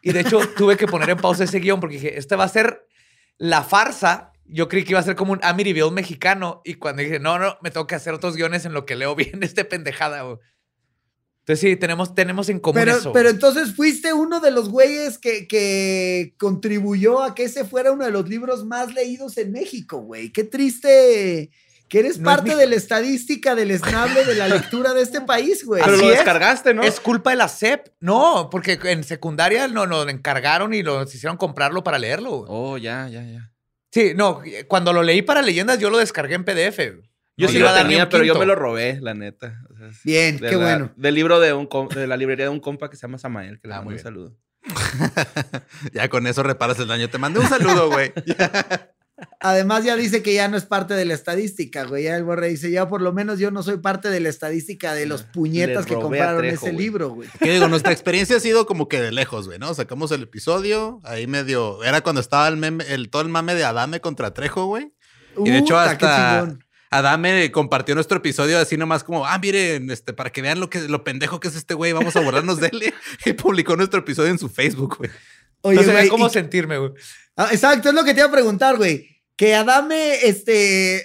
[0.03, 2.49] Y de hecho tuve que poner en pausa ese guion porque dije, este va a
[2.49, 2.87] ser
[3.39, 4.33] la farsa.
[4.45, 6.61] Yo creí que iba a ser como un Amityville mexicano.
[6.65, 9.15] Y cuando dije, no, no, me tengo que hacer otros guiones en lo que leo
[9.15, 10.23] bien este pendejada.
[10.23, 10.39] güey".
[11.47, 13.13] Entonces sí, tenemos, tenemos en común pero, eso.
[13.13, 18.07] pero entonces fuiste uno de los güeyes que, que contribuyó a que ese fuera uno
[18.07, 20.33] de los libros más leídos en México, güey.
[20.33, 21.51] Qué triste
[21.89, 25.03] que eres No es parte mi- de la estadística del esnable de la lectura de
[25.03, 25.83] este país, güey.
[25.83, 26.17] Pero Así lo es.
[26.17, 26.83] descargaste, ¿no?
[26.83, 27.89] ¿Es culpa de la SEP?
[28.01, 32.31] No, porque en secundaria no nos encargaron y nos hicieron comprarlo para leerlo.
[32.39, 32.47] güey.
[32.49, 33.51] Oh, ya, ya, ya.
[33.93, 36.81] Sí, no, cuando lo leí para leyendas yo lo descargué en PDF.
[37.37, 39.61] Yo No sí lo a dar ni tenía, pero yo me lo robé, la neta.
[39.73, 40.93] O sea, es Bien, qué la- bueno.
[40.97, 43.69] Del libro de, un de la librería de un compa que se llama Samael, que
[43.69, 44.37] le Ah, mando un saludo.
[45.93, 47.09] Ya con eso reparas el daño.
[47.11, 48.13] Te mandé un saludo, güey.
[49.41, 52.05] Además ya dice que ya no es parte de la estadística, güey.
[52.05, 54.93] Ya el borre dice, ya por lo menos yo no soy parte de la estadística
[54.95, 56.85] de los puñetas que compraron Trejo, ese güey.
[56.85, 57.29] libro, güey.
[57.41, 57.69] ¿Qué digo?
[57.69, 59.73] Nuestra experiencia ha sido como que de lejos, güey, ¿no?
[59.75, 61.85] Sacamos el episodio, ahí medio.
[61.85, 64.93] Era cuando estaba el meme, el, todo el mame de Adame contra Trejo, güey.
[65.45, 66.64] Y de hecho, hasta chingón.
[66.99, 70.81] Adame compartió nuestro episodio así nomás como, ah, miren, este, para que vean lo que
[70.83, 72.95] lo pendejo que es este güey, vamos a borrarnos de él.
[73.27, 75.11] Y publicó nuestro episodio en su Facebook, güey.
[75.63, 76.93] Oye, no sabía güey, cómo y- sentirme, güey.
[77.37, 79.09] Ah, exacto, es lo que te iba a preguntar, güey.
[79.37, 81.05] Que Adame este,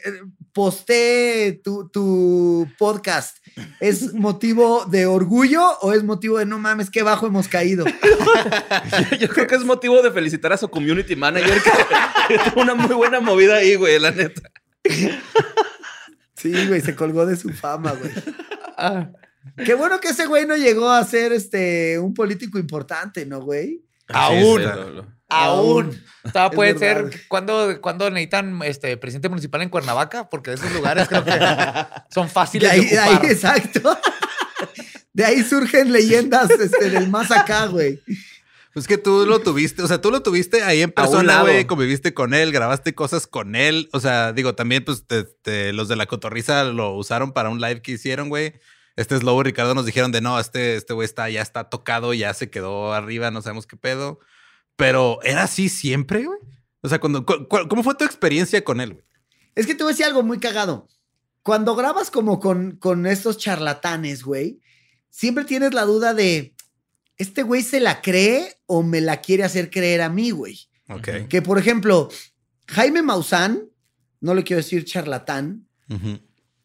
[0.54, 3.38] postee tu, tu podcast.
[3.80, 7.86] ¿Es motivo de orgullo o es motivo de no mames, qué bajo hemos caído?
[9.20, 11.72] Yo creo que es motivo de felicitar a su community manager que
[12.28, 14.42] que tuvo una muy buena movida ahí, güey, la neta.
[16.40, 18.12] Sí, güey, se colgó de su fama, güey.
[18.82, 19.10] Ah,
[19.66, 23.84] Qué bueno que ese güey no llegó a ser este, un político importante, ¿no, güey?
[24.08, 24.62] Aún.
[25.28, 26.04] Aún.
[26.32, 27.12] Todavía puede verdad.
[27.12, 31.32] ser cuando, cuando necesitan este presidente municipal en Cuernavaca, porque de esos lugares creo que
[32.10, 33.32] son fáciles de, ahí, de ahí, ocupar.
[33.32, 33.98] exacto.
[35.12, 38.02] De ahí surgen leyendas este, del más acá, güey.
[38.80, 42.14] Pues que tú lo tuviste, o sea, tú lo tuviste ahí en persona, güey, conviviste
[42.14, 43.90] con él, grabaste cosas con él.
[43.94, 47.60] O sea, digo, también, pues, te- te- los de la cotorriza lo usaron para un
[47.60, 48.54] live que hicieron, güey.
[48.96, 51.70] Este es Lobo y Ricardo nos dijeron de no, este, este güey está, ya está
[51.70, 54.20] tocado, ya se quedó arriba, no sabemos qué pedo.
[54.76, 56.40] Pero era así siempre, güey.
[56.82, 59.06] O sea, cuando, cu- cu- ¿cómo fue tu experiencia con él, güey?
[59.56, 60.88] Es que te voy a decir algo muy cagado.
[61.44, 64.60] Cuando grabas como con, con estos charlatanes, güey,
[65.10, 66.54] siempre tienes la duda de,
[67.20, 70.60] ¿este güey se la cree o me la quiere hacer creer a mí, güey?
[70.88, 71.28] Ok.
[71.30, 72.10] Que, por ejemplo,
[72.68, 73.62] Jaime Maussan,
[74.22, 75.68] no le quiero decir charlatán,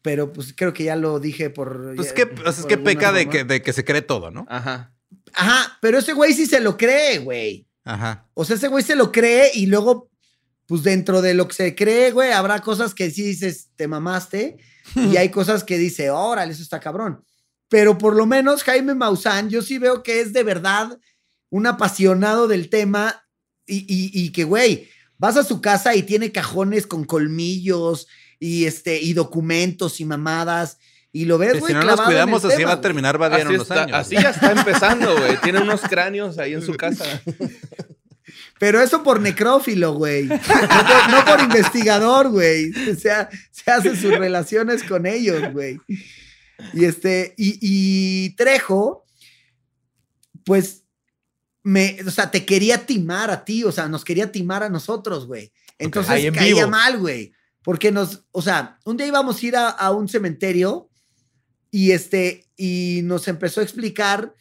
[0.01, 1.95] pero pues creo que ya lo dije por...
[1.95, 4.31] Pues ya- que, o sea, es que peca de que, de que se cree todo,
[4.31, 4.45] ¿no?
[4.49, 4.93] Ajá.
[5.33, 7.67] Ajá, pero ese güey sí se lo cree, güey.
[7.83, 8.27] Ajá.
[8.33, 10.09] O sea, ese güey se lo cree y luego,
[10.67, 14.57] pues dentro de lo que se cree, güey, habrá cosas que sí dices, te mamaste,
[14.95, 17.23] y hay cosas que dice, órale, eso está cabrón.
[17.69, 20.99] Pero por lo menos Jaime Maussan, yo sí veo que es de verdad
[21.49, 23.23] un apasionado del tema
[23.65, 28.07] y, y- y que, güey, vas a su casa y tiene cajones con colmillos
[28.39, 30.77] y, este, y documentos y mamadas.
[31.11, 33.61] Y lo ves, güey, si no nos cuidamos, así tema, va a terminar Así, unos
[33.61, 33.97] está- años.
[33.97, 35.37] así ya está empezando, güey.
[35.41, 37.05] Tiene unos cráneos ahí en su casa.
[38.59, 40.25] Pero eso por necrófilo, güey.
[40.25, 42.71] No por, no por investigador, güey.
[42.91, 45.79] O sea, se hace sus relaciones con ellos, güey.
[46.73, 49.05] Y este, y, y Trejo,
[50.43, 50.83] pues,
[51.63, 55.25] me, o sea, te quería timar a ti, o sea, nos quería timar a nosotros,
[55.25, 55.51] güey.
[55.79, 56.67] Entonces Ahí en caía vivo.
[56.69, 57.33] mal, güey.
[57.63, 60.89] Porque nos, o sea, un día íbamos a ir a, a un cementerio
[61.71, 64.35] y este, y nos empezó a explicar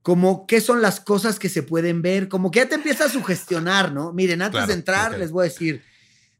[0.00, 3.08] como qué son las cosas que se pueden ver, como que ya te empieza a
[3.08, 4.12] sugestionar, ¿no?
[4.12, 5.82] Miren, antes Claro, de entrar les voy a decir,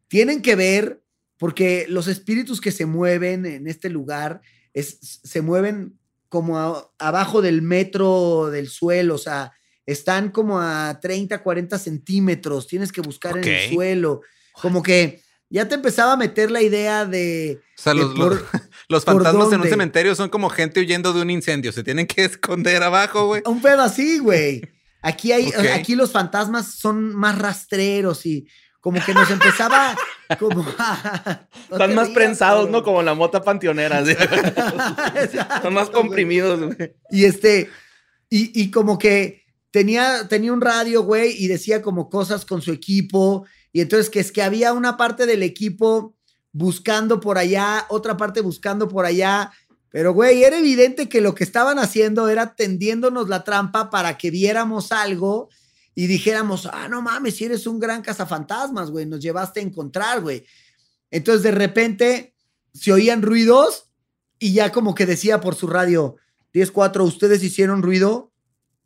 [0.09, 1.03] tienen que ver,
[1.39, 4.41] porque los espíritus que se mueven en este lugar
[4.75, 9.53] es, se mueven como a- abajo del metro del suelo, o sea,
[9.87, 14.21] están como a 30, 40 centímetros, tienes que buscar en el suelo,
[14.61, 17.61] como que ya te empezaba a meter la idea de...
[17.79, 18.43] O sea, de los, por- los,
[18.89, 21.73] los ¿por fantasmas en un cementerio son como gente huyendo de un incendio.
[21.73, 23.43] Se tienen que esconder abajo, güey.
[23.45, 24.63] Un pedo así, güey.
[25.03, 25.67] Aquí hay, Ok.
[25.75, 28.47] aquí los fantasmas son más rastreros y
[28.83, 29.97] como que nos empezaba
[30.39, 32.73] como a- no Están más prensados, cabrón.
[32.73, 32.83] ¿no?
[32.83, 34.01] Como la mota panteonera.
[34.11, 36.93] Exacto, Están más comprimidos, güey.
[37.11, 37.71] Y este,
[38.29, 42.73] y, y como que tenía, tenía un radio, güey, y decía como cosas con su
[42.73, 43.47] equipo.
[43.73, 46.15] Y entonces que es que había una parte del equipo
[46.53, 49.51] buscando por allá, otra parte buscando por allá.
[49.91, 54.31] Pero, güey, era evidente que lo que estaban haciendo era tendiéndonos la trampa para que
[54.31, 55.49] viéramos algo
[55.95, 60.21] y dijéramos, ah, no mames, si eres un gran cazafantasmas, güey, nos llevaste a encontrar,
[60.21, 60.45] güey.
[61.11, 62.35] Entonces, de repente,
[62.73, 63.91] se oían ruidos
[64.39, 66.17] y ya como que decía por su radio,
[66.55, 68.33] 10-4, ¿ustedes hicieron ruido?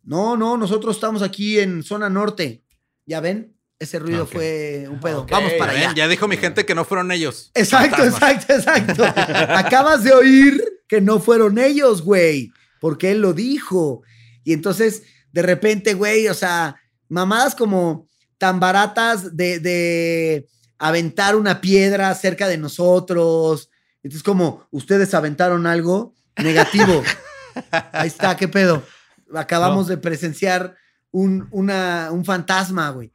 [0.03, 2.62] No, no, nosotros estamos aquí en zona norte.
[3.07, 3.57] ¿Ya ven?
[3.79, 4.33] Ese ruido Ok.
[4.33, 5.23] fue un pedo.
[5.23, 5.92] Ok, Vamos para allá.
[5.95, 7.51] Ya dijo mi gente que no fueron ellos.
[7.55, 8.33] Exacto, Fantasmas.
[8.47, 8.53] exacto,
[9.05, 9.05] exacto.
[9.55, 14.03] Acabas de oír que no fueron ellos, güey, porque él lo dijo.
[14.45, 16.77] Y entonces, de repente, güey, o sea,
[17.09, 18.07] mamadas como
[18.38, 20.47] tan baratas de, de
[20.79, 23.71] aventar una piedra cerca de nosotros.
[24.03, 26.14] Entonces, como, ¿ustedes aventaron algo?
[26.37, 27.03] Negativo.
[27.92, 28.83] Ahí está, ¿qué pedo?
[29.35, 30.77] Acabamos de presenciar
[31.11, 33.12] un, una, un fantasma, güey.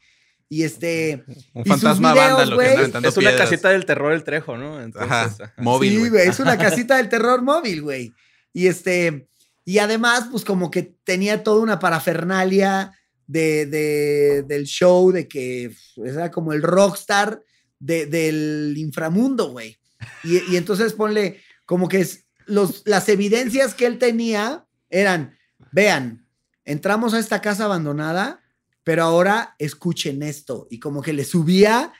[0.49, 1.23] Y este.
[1.53, 3.49] Un Y sus fantasma videos, vándalo que anda Es una piedras.
[3.49, 4.81] casita del terror el trejo, ¿no?
[4.81, 5.23] Entonces, Ajá.
[5.39, 5.53] ajá.
[5.57, 6.09] Móvil, sí, güey.
[6.09, 8.13] güey, es una casita del terror móvil, güey.
[8.51, 9.29] Y este,
[9.63, 12.91] y además, pues como que tenía toda una parafernalia
[13.31, 15.71] de, de- del show, de que
[16.03, 17.41] era como el rockstar
[17.79, 19.77] de- del inframundo, güey.
[20.23, 25.37] Y, y entonces ponle como que es, los, las evidencias que él tenía eran,
[25.71, 26.27] vean,
[26.65, 28.41] entramos a esta casa abandonada,
[28.83, 30.67] pero ahora escuchen esto.
[30.69, 31.93] Y como que le subía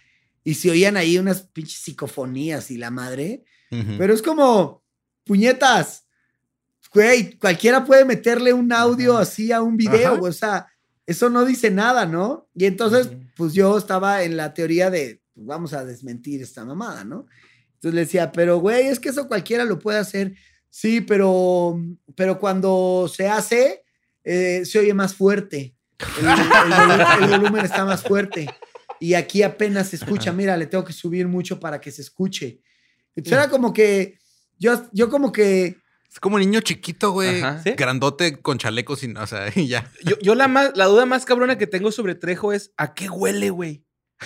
[0.44, 3.46] y se oían ahí unas pinches psicofonías y la madre.
[3.98, 4.84] Pero es como,
[5.24, 6.06] puñetas,
[6.94, 10.68] güey, cualquiera puede meterle un audio así a un video, güey, o sea,
[11.12, 12.50] eso no dice nada, ¿no?
[12.56, 17.04] Y entonces, pues yo estaba en la teoría de, pues, vamos a desmentir esta mamada,
[17.04, 17.26] ¿no?
[17.76, 20.36] Entonces le decía, pero güey, es que eso cualquiera lo puede hacer.
[20.70, 21.80] Sí, pero,
[22.16, 23.84] pero cuando se hace,
[24.24, 25.76] eh, se oye más fuerte.
[26.20, 28.48] El, el volu- el volumen está más fuerte.
[29.00, 30.32] Y aquí apenas se escucha.
[30.32, 32.62] Mira, le tengo que subir mucho para que se escuche.
[33.16, 34.20] Entonces era como que
[34.60, 35.78] yo, yo como que
[36.12, 37.42] Es como niño chiquito, güey.
[37.42, 37.62] Ajá.
[37.64, 37.72] ¿Sí?
[37.72, 39.90] Grandote con chalecos sin, o sea, y ya.
[40.04, 43.10] Yo, yo la, más, la duda más cabrona que tengo sobre Trejo es ¿a qué
[43.10, 43.86] huele, güey?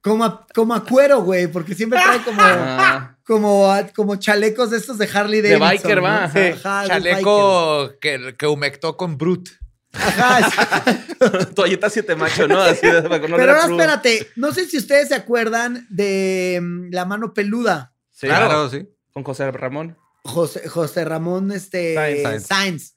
[0.00, 3.16] Como a, como a cuero, güey, porque siempre trae como, Ah.
[3.24, 5.70] como, a- como chalecos de estos de Harley De Davidson.
[5.82, 6.02] biker, ¿no?
[6.02, 6.24] va.
[6.24, 6.88] Ajá, de biker.
[6.88, 9.48] Chaleco que, que humectó con Brut.
[9.94, 10.50] Ajá,
[10.84, 11.54] sí.
[11.54, 12.60] Toalleta siete macho, ¿no?
[12.60, 17.06] Así de, para Pero ahora espérate, no sé si ustedes se acuerdan de mm, la
[17.06, 17.94] mano peluda.
[18.10, 18.86] Sí, Claro, sí.
[19.14, 19.96] Con José Ramón.
[20.24, 21.94] José, José Ramón este,
[22.40, 22.96] Sainz.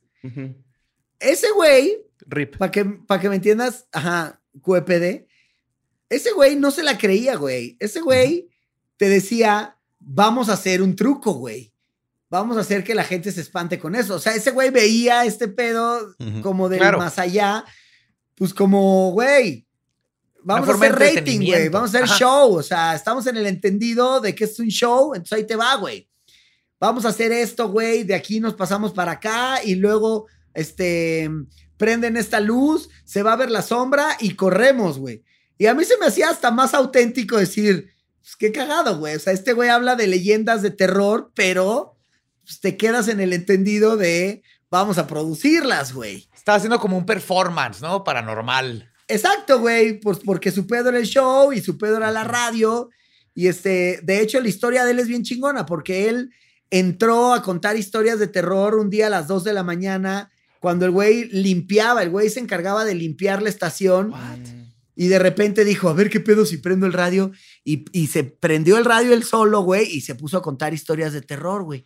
[1.19, 2.57] Ese güey, Rip.
[2.57, 5.27] para que, pa' que me entiendas, ajá, QPD,
[6.09, 7.77] ese güey no se la creía, güey.
[7.79, 8.49] Ese güey
[8.97, 11.73] te decía, vamos a hacer un truco, güey.
[12.29, 14.15] Vamos a hacer que la gente se espante con eso.
[14.15, 16.97] O sea, ese güey veía este pedo como del Claro.
[16.97, 17.63] más allá,
[18.35, 19.66] pues como, güey,
[20.47, 21.69] vamos a hacer rating, güey.
[21.69, 22.17] Vamos a hacer Ajá.
[22.17, 22.55] show.
[22.55, 25.75] O sea, estamos en el entendido de que es un show, entonces ahí te va,
[25.75, 26.09] güey.
[26.79, 28.03] Vamos a hacer esto, güey.
[28.03, 31.29] De aquí nos pasamos para acá y luego, este,
[31.75, 35.23] prenden esta luz, se va a ver la sombra y corremos, güey.
[35.57, 37.89] Y a mí se me hacía hasta más auténtico decir,
[38.21, 39.15] pues qué cagado, güey.
[39.15, 41.97] O sea, este güey habla de leyendas de terror, pero
[42.43, 46.29] pues, te quedas en el entendido de vamos a producirlas, güey.
[46.33, 48.03] Estaba haciendo como un performance, ¿no?
[48.03, 48.89] Paranormal.
[49.07, 52.89] Exacto, güey, pues porque su pedo era el show y su pedo era la radio.
[53.33, 56.31] Y este, de hecho, la historia de él es bien chingona porque él
[56.69, 60.85] entró a contar historias de terror un día a las 2 de la mañana cuando
[60.85, 64.13] el güey limpiaba, el güey se encargaba de limpiar la estación.
[64.95, 67.31] Y de repente dijo, a ver qué pedo si prendo el radio.
[67.63, 71.13] Y, y se prendió el radio él solo, güey, y se puso a contar historias
[71.13, 71.85] de terror, güey.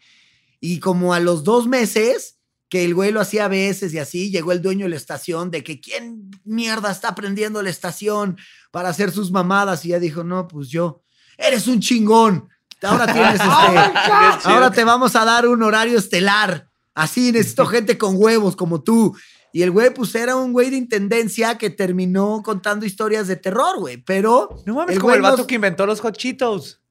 [0.62, 2.40] Y como a los dos meses,
[2.72, 5.52] que el güey lo hacía a veces y así, llegó el dueño de la estación
[5.52, 8.38] de que quién mierda está prendiendo la estación
[8.72, 9.84] para hacer sus mamadas.
[9.84, 11.04] Y ya dijo, no, pues yo,
[11.38, 12.48] eres un chingón.
[12.82, 16.70] Ahora tienes este, ahora te vamos a dar un horario estelar.
[16.96, 19.18] Así necesito gente con huevos como tú.
[19.52, 23.80] Y el güey, pues era un güey de intendencia que terminó contando historias de terror,
[23.80, 23.98] güey.
[23.98, 24.64] Pero.
[24.66, 26.82] No mames, el como güey el vato nos- que inventó los hot Cheetos.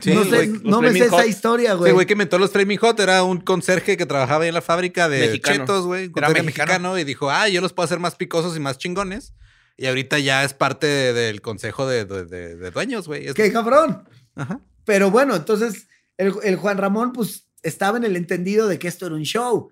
[0.00, 1.92] Sí, no sé, güey, no me sé esa historia, Sí, güey.
[1.92, 5.08] güey, que inventó los Flaming Hot era un conserje que trabajaba ahí en la fábrica
[5.08, 5.56] de Mexicano.
[5.58, 6.04] chetos, güey.
[6.14, 6.44] Era mexicano.
[6.44, 6.98] mexicano.
[6.98, 9.34] Y dijo, ah, yo los puedo hacer más picosos y más chingones.
[9.76, 13.32] Y ahorita ya es parte de- del consejo de, de- de- de dueños, güey.
[13.34, 14.08] Qué cabrón.
[14.36, 14.60] Ajá.
[14.84, 19.06] Pero bueno, entonces el, el Juan Ramón, pues estaba en el entendido de que esto
[19.06, 19.70] era un show.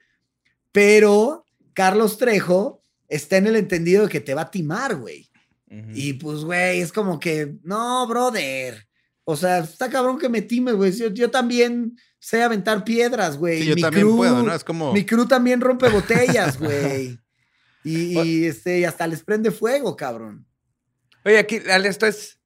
[0.73, 5.29] Pero Carlos Trejo está en el entendido de que te va a timar, güey.
[5.95, 8.88] Y pues, güey, es como que, no, brother.
[9.31, 10.91] O sea, está cabrón que me time, güey.
[10.91, 13.61] Yo, yo también sé aventar piedras, güey.
[13.61, 14.55] Sí, yo Mi también crew- puedo, ¿no?
[14.55, 14.91] Es como.
[14.95, 17.19] Mi crew también rompe botellas, güey.
[17.85, 20.47] Y, y, este, y hasta les prende fuego, cabrón.
[21.27, 22.41] Oye, aquí, esto es.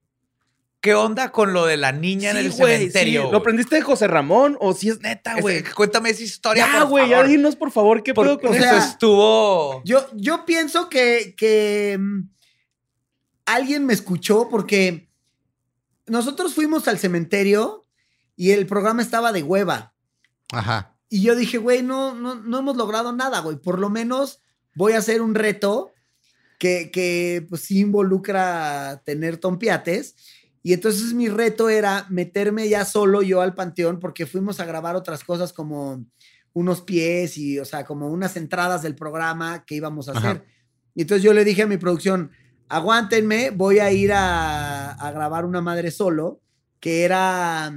[0.80, 3.26] ¿Qué onda con lo de la niña en el güey, cementerio?
[3.26, 3.28] sí.
[3.30, 5.62] ¿Lo aprendiste de José Ramón o si es neta, Es- güey?
[5.62, 6.66] cuéntame esa historia.
[6.66, 8.88] Ya, güey, ya dinos por favor qué Por- pedo con o sea, eso.
[8.88, 9.82] estuvo.
[9.84, 12.22] Yo, yo pienso que, que mm,
[13.46, 15.11] alguien me escuchó porque
[16.06, 17.86] nosotros fuimos al cementerio
[18.36, 19.94] y el programa estaba de hueva.
[20.52, 20.96] Ajá.
[21.08, 23.56] Y yo dije, güey, no, no, no hemos logrado nada, güey.
[23.56, 24.40] Por lo menos
[24.74, 25.92] voy a hacer un reto
[26.58, 30.16] que, que pues sí involucra tener tompiates.
[30.62, 34.96] Y entonces mi reto era meterme ya solo yo al panteón porque fuimos a grabar
[34.96, 36.04] otras cosas como
[36.52, 40.30] unos pies y, o sea, como unas entradas del programa que íbamos a Ajá.
[40.30, 40.44] hacer.
[40.94, 42.30] Y entonces yo le dije a mi producción,
[42.76, 46.40] aguántenme, voy a ir a, a grabar una madre solo,
[46.80, 47.72] que era,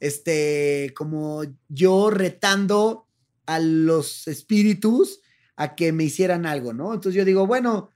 [0.00, 3.06] este, como yo retando
[3.46, 5.20] a los espíritus
[5.56, 6.94] a que me hicieran algo, ¿no?
[6.94, 7.90] Entonces yo digo, bueno,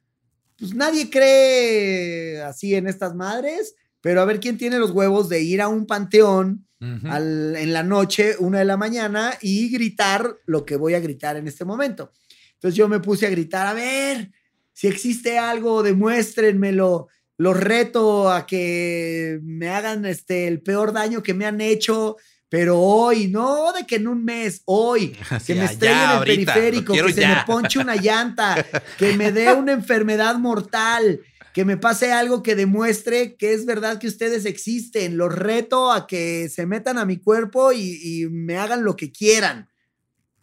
[0.59, 5.43] pues nadie cree así en estas madres, pero a ver quién tiene los huevos de
[5.43, 6.67] ir a un panteón
[7.11, 11.37] al- en la noche, una de la mañana, y gritar lo que voy a gritar
[11.37, 12.13] en este momento.
[12.55, 14.31] Entonces yo me puse a gritar, a ver,
[14.79, 17.09] si existe algo, demuéstrenmelo.
[17.37, 22.17] Los reto a que me hagan este, el peor daño que me han hecho,
[22.49, 26.19] pero hoy, no de que en un mes, hoy, que me ya, estrellen ya, el
[26.19, 27.35] ahorita, periférico, que se ya.
[27.35, 28.65] me ponche una llanta,
[28.97, 33.99] que me dé una enfermedad mortal, que me pase algo que demuestre que es verdad
[33.99, 35.17] que ustedes existen.
[35.17, 39.11] Los reto a que se metan a mi cuerpo y, y me hagan lo que
[39.11, 39.69] quieran.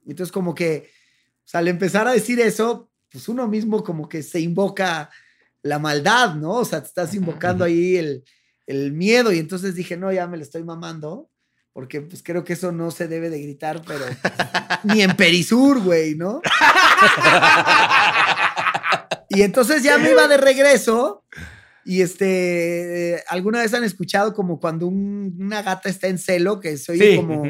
[0.06, 0.90] Entonces, como que,
[1.38, 5.10] o sea, al empezar a decir eso, pues uno mismo como que se invoca
[5.64, 6.52] la maldad, ¿no?
[6.56, 8.26] O sea, te estás invocando ahí el,
[8.68, 9.32] el miedo.
[9.32, 11.30] Y entonces dije, no, ya me lo estoy mamando.
[11.72, 14.04] Porque pues creo que eso no se debe de gritar, pero
[14.84, 16.42] ni en Perisur, güey, ¿no?
[19.30, 21.24] Y entonces ya me iba de regreso
[21.88, 26.78] Y este, ¿alguna vez han escuchado como cuando un- una gata está en celo, que
[26.78, 27.16] soy Sí.
[27.16, 27.44] como,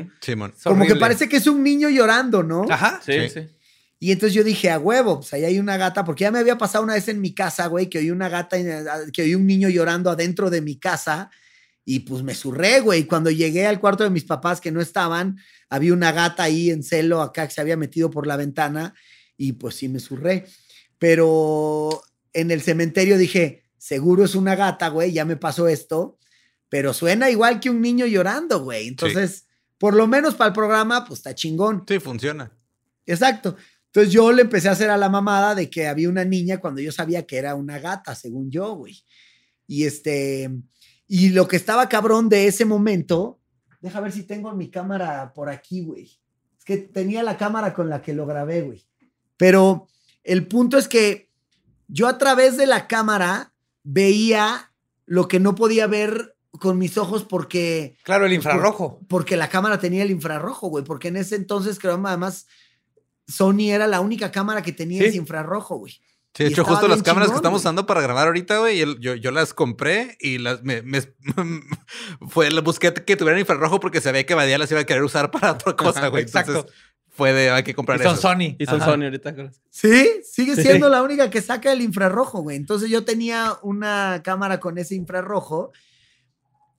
[0.64, 2.66] como que parece que es un niño llorando, ¿no?
[2.70, 3.00] Ajá.
[3.06, 3.30] Sí, Sí.
[3.30, 3.55] sí.
[4.00, 6.58] Y entonces yo dije, a huevo, pues ahí hay una gata, porque ya me había
[6.58, 9.48] pasado una vez en mi casa, güey, que oí una gata, en- que oí un
[9.48, 11.30] niño llorando adentro de mi casa
[11.86, 13.06] y pues me surré, güey.
[13.06, 15.38] Cuando llegué al cuarto de mis papás que no estaban,
[15.70, 18.94] había una gata ahí en celo acá que se había metido por la ventana
[19.38, 20.46] y pues sí me surré.
[21.00, 22.02] Pero
[22.34, 26.18] en el cementerio dije, seguro es una gata, güey, ya me pasó esto,
[26.70, 28.88] pero suena igual que un niño llorando, güey.
[28.88, 29.46] Entonces,
[29.78, 31.86] por lo menos para el programa, pues está chingón.
[31.88, 32.52] Sí, funciona.
[33.06, 33.56] Exacto.
[33.96, 36.82] Entonces yo le empecé a hacer a la mamada de que había una niña cuando
[36.82, 39.02] yo sabía que era una gata, según yo, güey.
[39.68, 40.52] Y este,
[41.08, 43.40] y lo que estaba cabrón de ese momento,
[43.80, 46.12] deja ver si tengo mi cámara por aquí, güey.
[46.58, 48.86] Es que tenía la cámara con la que lo grabé, güey.
[49.38, 49.88] Pero
[50.26, 51.32] el punto es que
[51.88, 53.54] yo a través de la cámara
[53.84, 54.74] veía
[55.06, 59.00] lo que no podía ver con mis ojos porque Claro, el infrarrojo.
[59.08, 60.84] porque la cámara tenía el infrarrojo, güey.
[60.84, 62.46] Porque en ese entonces, creo, además,
[63.28, 65.08] Sony era la única cámara que tenía Sí.
[65.10, 65.94] ese infrarrojo, güey.
[66.34, 67.62] Sí, de Y hecho, justo las cámaras que estamos güey.
[67.62, 71.02] usando para grabar ahorita, güey, yo, yo las compré y las me, me-
[72.30, 75.54] fue busqué que tuvieran infrarrojo porque sabía que Badía las iba a querer usar para
[75.54, 76.24] otra cosa, güey.
[76.24, 76.52] exacto.
[76.52, 76.74] Entonces,
[77.10, 78.22] fue de hay que Y comprar son eso.
[78.22, 78.56] Sony.
[78.60, 78.92] Y son Ajá.
[78.92, 79.34] Sony ahorita.
[79.70, 80.64] Sí, sigue Sí.
[80.64, 82.58] siendo la única que saca el infrarrojo, güey.
[82.58, 85.72] Entonces yo tenía una cámara con ese infrarrojo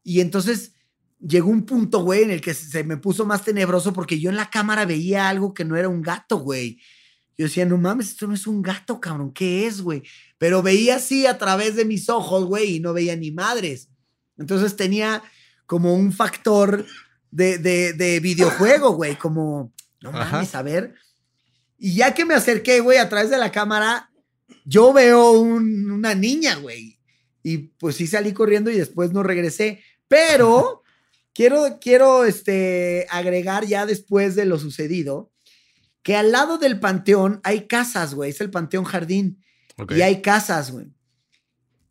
[0.05, 0.75] y entonces
[1.21, 4.37] llegó un punto, güey, en el que se me puso más tenebroso porque yo en
[4.37, 6.79] la cámara veía algo que no era un gato, güey.
[7.39, 10.03] Yo decía, no mames, esto no es un gato, cabrón, ¿qué es, güey?
[10.39, 13.89] Pero veía así a través de mis ojos, güey, y no veía ni madres.
[14.39, 15.23] Entonces tenía
[15.67, 16.87] como un factor
[17.31, 20.33] de, de, de videojuego, güey, como, no Ajá.
[20.33, 20.95] mames, a ver.
[21.79, 24.11] Y ya que me acerqué, güey, a través de la cámara,
[24.65, 26.99] yo veo un- una niña, güey.
[27.43, 29.83] Y pues sí salí corriendo y después no regresé.
[30.09, 30.83] Pero
[31.37, 35.31] quiero, quiero este, agregar ya después de lo sucedido
[36.03, 38.31] que al lado del panteón hay casas, güey.
[38.31, 39.43] Es el panteón jardín.
[39.77, 39.93] Ok.
[39.93, 40.87] Y hay casas, güey.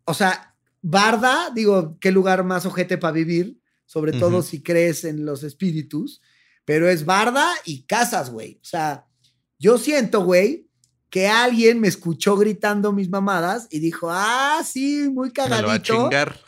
[0.06, 5.26] O sea, Barda, digo, qué lugar más ojete para vivir, sobre todo si crees en
[5.26, 6.22] los espíritus,
[6.64, 8.56] pero es Barda y casas, güey.
[8.62, 9.06] O sea,
[9.60, 10.70] yo siento, güey,
[11.10, 15.58] que alguien me escuchó gritando mis mamadas y dijo, ah, sí, muy Me lo va
[15.58, 16.04] a cagadito.
[16.04, 16.40] chingar.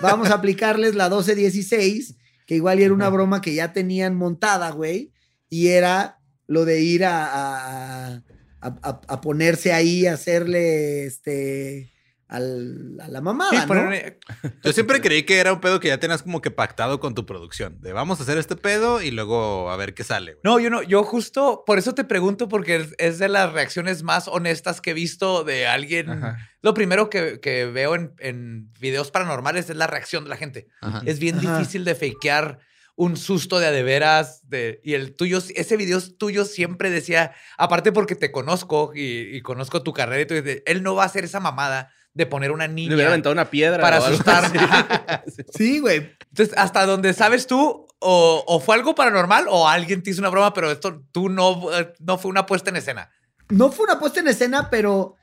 [0.00, 2.16] Vamos a aplicarles la 1216,
[2.46, 5.12] que igual era una broma que ya tenían montada, güey,
[5.50, 8.22] y era lo de ir a, a-
[8.60, 11.90] a- a- a ponerse ahí, a hacerle este
[12.28, 13.66] al- a la mamada, Sí, ¿no?
[13.66, 14.18] poner-
[14.64, 17.24] Yo siempre creí que era un pedo que ya tenías como que pactado con tu
[17.26, 17.80] producción.
[17.80, 20.32] De vamos a hacer este pedo y luego a ver qué sale.
[20.32, 20.40] güey.
[20.42, 24.26] No, yo no, yo justo por eso te pregunto, porque es, de las reacciones más
[24.28, 26.10] honestas que he visto de alguien.
[26.10, 26.38] Ajá.
[26.62, 30.66] Lo primero que, que veo en, en videos paranormales es la reacción de la gente.
[30.80, 31.02] Ajá.
[31.06, 31.58] Es bien Ajá.
[31.58, 32.58] difícil de fakear
[32.98, 38.16] un susto de a de y el tuyo, ese video tuyo siempre decía, aparte porque
[38.16, 41.22] te conozco y, y conozco tu carrera, y tú dices, él no va a hacer
[41.22, 43.80] esa mamada de poner una Le niña hubiera aventado una piedra.
[43.80, 44.50] para asustar.
[45.54, 46.16] Sí, güey.
[46.30, 50.30] Entonces, hasta donde sabes tú, o, o fue algo paranormal o alguien te hizo una
[50.30, 53.10] broma, pero esto tú no, eh, no fue una puesta en escena.
[53.50, 55.14] No fue una puesta en escena, pero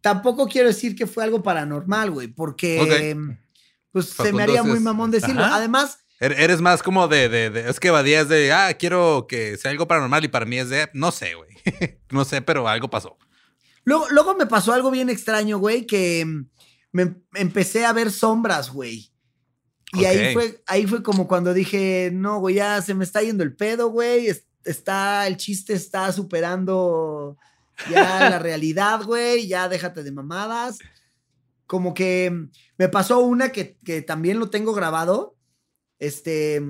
[0.00, 3.16] tampoco quiero decir que fue algo paranormal, güey, porque
[3.92, 5.44] pues se me haría muy mamón decirlo.
[5.44, 5.56] Ajá.
[5.56, 8.52] Además, Er- Eres más como de, de, de- Es que Badía es de.
[8.52, 10.90] Ah, quiero que sea algo paranormal y para mí es de.
[10.92, 11.48] No sé, güey.
[12.10, 13.16] no sé, pero algo pasó.
[13.84, 16.46] Luego, luego me pasó algo bien extraño, güey, que mm,
[16.92, 19.10] me empecé a ver sombras, güey.
[19.92, 23.42] Y ahí fue, ahí fue como cuando dije, no, güey, ya se me está yendo
[23.42, 24.26] el pedo, güey.
[24.28, 27.38] es- Está, el chiste está superando
[27.90, 29.48] ya la realidad, güey.
[29.48, 30.78] Ya déjate de mamadas.
[31.66, 35.34] Como que mm, me pasó una que, que también lo tengo grabado.
[35.98, 36.60] Este,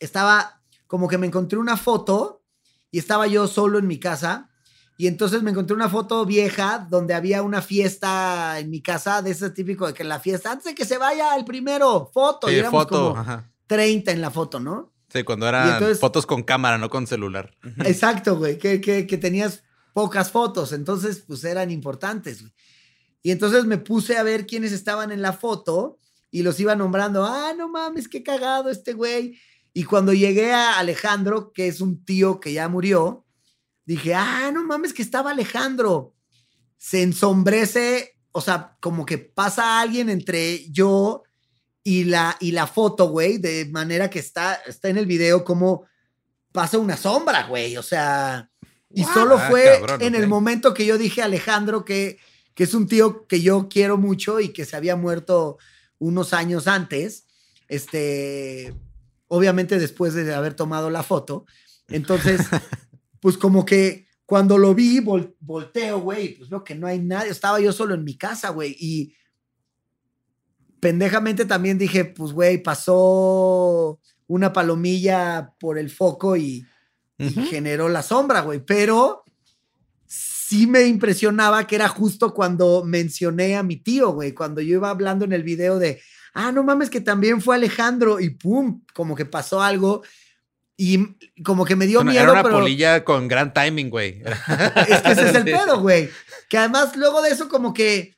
[0.00, 2.42] estaba como que me encontré una foto
[2.90, 4.50] y estaba yo solo en mi casa.
[4.98, 9.30] Y entonces me encontré una foto vieja donde había una fiesta en mi casa, de
[9.32, 12.48] ese típico de que la fiesta, antes de que se vaya el primero, foto.
[12.48, 13.08] y Sí, éramos foto.
[13.10, 13.50] como Ajá.
[13.66, 14.92] 30 en la foto, ¿no?
[15.08, 17.54] Sí, cuando eran entonces- fotos con cámara, no con celular.
[17.84, 22.52] Exacto, güey, que, que, que tenías pocas fotos, entonces pues eran importantes, güey.
[23.22, 25.98] Y entonces me puse a ver quiénes estaban en la foto
[26.30, 29.38] y los iba nombrando, ah, no mames, qué cagado este güey.
[29.74, 33.24] Y cuando llegué a Alejandro, que es un tío que ya murió,
[33.84, 36.14] dije, ah, no mames, que estaba Alejandro.
[36.78, 41.22] Se ensombrece, o sea, como que pasa alguien entre yo
[41.84, 45.84] y la, y la foto, güey, de manera que está, está en el video como
[46.52, 48.50] pasa una sombra, güey, o sea,
[48.90, 52.18] y solo Ah, fue cabrón, en el momento que yo dije a Alejandro que,
[52.54, 55.58] que es un tío que yo quiero mucho y que se había muerto
[55.98, 57.26] unos años antes,
[57.68, 58.74] este,
[59.28, 61.46] obviamente después de haber tomado la foto.
[61.88, 62.40] Entonces,
[63.22, 67.30] pues como que cuando lo vi, vol- volteo, güey, pues veo que no hay nadie,
[67.30, 69.14] estaba yo solo en mi casa, güey, y
[70.80, 76.66] pendejamente también dije, pues, güey, pasó una palomilla por el foco y,
[77.18, 78.58] y generó la sombra, güey.
[78.64, 79.22] Pero
[80.06, 84.90] sí me impresionaba que era justo cuando mencioné a mi tío, güey, cuando yo iba
[84.90, 86.00] hablando en el video de,
[86.34, 90.02] ah, no mames, que también fue Alejandro y pum, como que pasó algo.
[90.84, 94.20] Y como que me dio Bueno, miedo, era una pero polilla con gran timing, güey.
[94.88, 96.10] es que ese es el pedo, güey.
[96.48, 98.16] Que además luego de eso como que,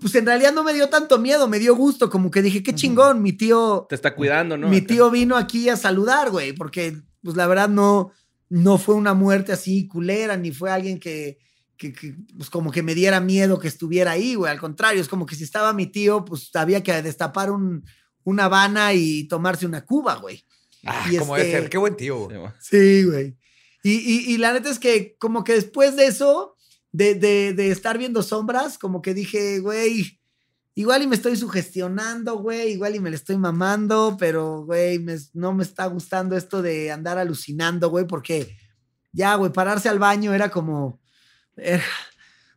[0.00, 2.74] pues en realidad no me dio tanto miedo, me dio gusto, como que dije, qué
[2.74, 4.66] chingón, mi tío, Te está cuidando, ¿no?
[4.66, 8.10] mi tío vino aquí a saludar, güey, porque pues la verdad no,
[8.48, 11.38] no fue una muerte así culera, ni fue alguien que,
[11.76, 14.50] que, que, pues como que me diera miedo que estuviera ahí, güey.
[14.50, 17.84] Al contrario, es como que si estaba mi tío, pues había que destapar un,
[18.24, 20.44] una habana y tomarse una cuba, güey.
[20.86, 21.70] Ah, Y como debe este- ser.
[21.70, 22.28] Qué buen tío.
[22.28, 22.50] Sí, güey.
[22.60, 23.36] Sí, güey.
[23.82, 26.56] Y, y- y la neta es que como que después de eso,
[26.92, 30.20] de, de- de estar viendo sombras, como que dije, güey,
[30.74, 35.16] igual y me estoy sugestionando, güey, igual y me le estoy mamando, pero, güey, me-
[35.34, 38.56] no me está gustando esto de andar alucinando, güey, porque
[39.12, 41.00] ya, güey, pararse al baño era como,
[41.56, 41.82] era-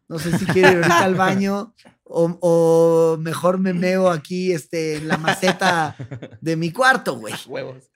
[0.07, 4.95] no sé si quiero ir ahorita al baño o, o mejor me meo aquí, este,
[4.95, 5.95] en la maceta
[6.41, 7.35] de mi cuarto, güey.
[7.47, 7.88] Huevos.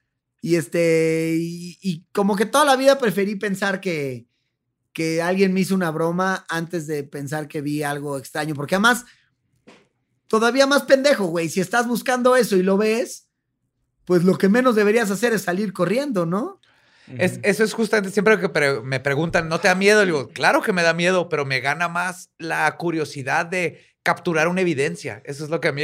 [0.46, 4.28] Y este, y, y como que toda la vida preferí pensar que,
[4.92, 8.54] que alguien me hizo una broma antes de pensar que vi algo extraño.
[8.54, 9.06] Porque además,
[10.28, 11.48] todavía más pendejo, güey.
[11.48, 13.30] Si estás buscando eso y lo ves,
[14.06, 16.60] pues lo que menos deberías hacer es salir corriendo, ¿no?
[17.18, 20.02] Es- eso es justamente siempre que pre- me preguntan, ¿no te da miedo?
[20.02, 24.50] Le digo, claro que me da miedo, pero me gana más la curiosidad de capturar
[24.50, 25.22] una evidencia.
[25.26, 25.84] Eso es lo que a mí,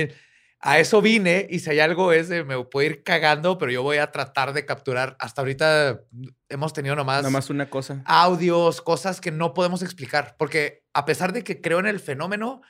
[0.62, 3.82] a eso vine y si hay algo es, de, me puedo ir cagando, pero yo
[3.84, 5.16] voy a tratar de capturar.
[5.20, 6.02] Hasta ahorita
[6.50, 8.02] hemos tenido nomás, Nada más una cosa.
[8.06, 12.62] audios, cosas que no podemos explicar, porque a pesar de que creo en el fenómeno,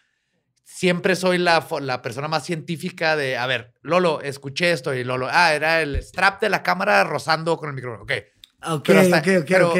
[0.64, 5.28] siempre soy la, la persona más científica de, a ver, Lolo, escuché esto y Lolo,
[5.32, 8.04] ah, era el strap de la cámara rozando con el micrófono.
[8.04, 8.12] Ok.
[8.68, 9.80] Ok, Pero hasta- ok, ok, pero- ok.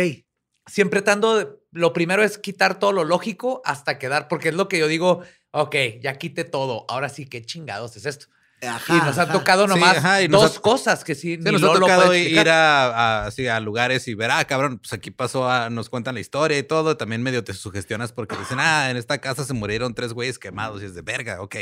[0.66, 4.78] Siempre tratando, lo primero es quitar todo lo lógico hasta quedar, porque es lo que
[4.78, 8.28] yo digo, ok, ya quité todo, ahora sí, qué chingados es esto.
[8.62, 9.32] Ajá, y nos ha ajá.
[9.32, 12.14] tocado Sí, nomás ajá, nos dos ha- cosas que sí, Sí, ni nos ha tocado
[12.14, 12.88] ir a,
[13.22, 16.20] a- así, a lugares y ver, ah, cabrón, pues aquí pasó, a- nos cuentan la
[16.22, 16.98] historia y todo.
[16.98, 20.82] También medio te sugestionas porque dicen, ah, en esta casa se murieron tres güeyes quemados
[20.82, 21.56] y es de verga, ok.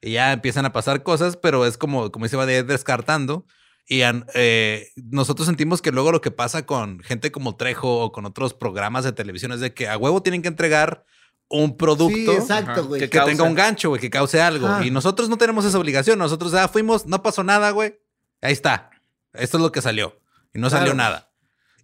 [0.00, 3.44] Y ya empiezan a pasar cosas, pero es como, como se va de- descartando.
[3.86, 8.12] Y an- eh, nosotros sentimos que luego lo que pasa con gente como Trejo o
[8.12, 11.04] con otros programas de televisión es de que a huevo tienen que entregar
[11.50, 14.66] un producto Sí, exacto, que tenga un gancho, güey, que cause algo.
[14.68, 14.84] Ajá.
[14.86, 16.18] Y nosotros no tenemos esa obligación.
[16.18, 17.98] Nosotros ya fuimos, no pasó nada, güey.
[18.40, 18.90] Ahí está.
[19.34, 20.18] Esto es lo que salió.
[20.54, 21.30] Y no salió nada.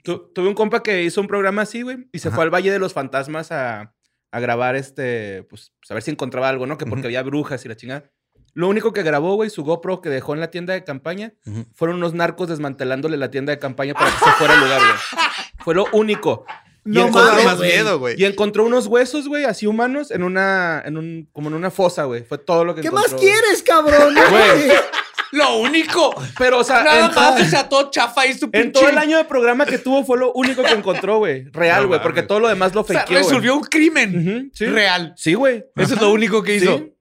[0.03, 2.37] Tu- tuve un compa que hizo un programa así, güey, y se Ajá.
[2.37, 3.93] fue al Valle de los Fantasmas a,
[4.31, 6.79] a grabar este, pues, a ver si encontraba algo, ¿no?
[6.79, 8.05] Que porque había brujas y la chingada.
[8.55, 11.35] Lo único que grabó, güey, su GoPro que dejó en la tienda de campaña,
[11.75, 15.23] fueron unos narcos desmantelándole la tienda de campaña para que se fuera al lugar, güey.
[15.59, 16.47] Fue lo único.
[16.87, 18.14] Y No encontró- mames, más miedo, güey.
[18.20, 22.05] Y encontró unos huesos, güey, así humanos, en una, en un, como en una fosa,
[22.05, 22.22] güey.
[22.24, 23.11] Fue todo lo que ¿Qué encontró.
[23.12, 24.14] más quieres, cabrón?
[24.30, 24.70] Güey.
[25.32, 26.14] Lo único.
[26.39, 28.89] Pero, o sea, Nada en, más, todo- o sea, todo chafa y su en todo
[28.89, 31.45] el año de programa que tuvo fue lo único que encontró, güey.
[31.51, 34.66] Real, No güey, porque todo lo demás lo O sea, fakeó, resolvió un crimen sí.
[34.66, 35.12] real.
[35.16, 35.64] Sí, güey.
[35.74, 36.78] Eso es lo único que hizo.
[36.78, 36.93] Sí.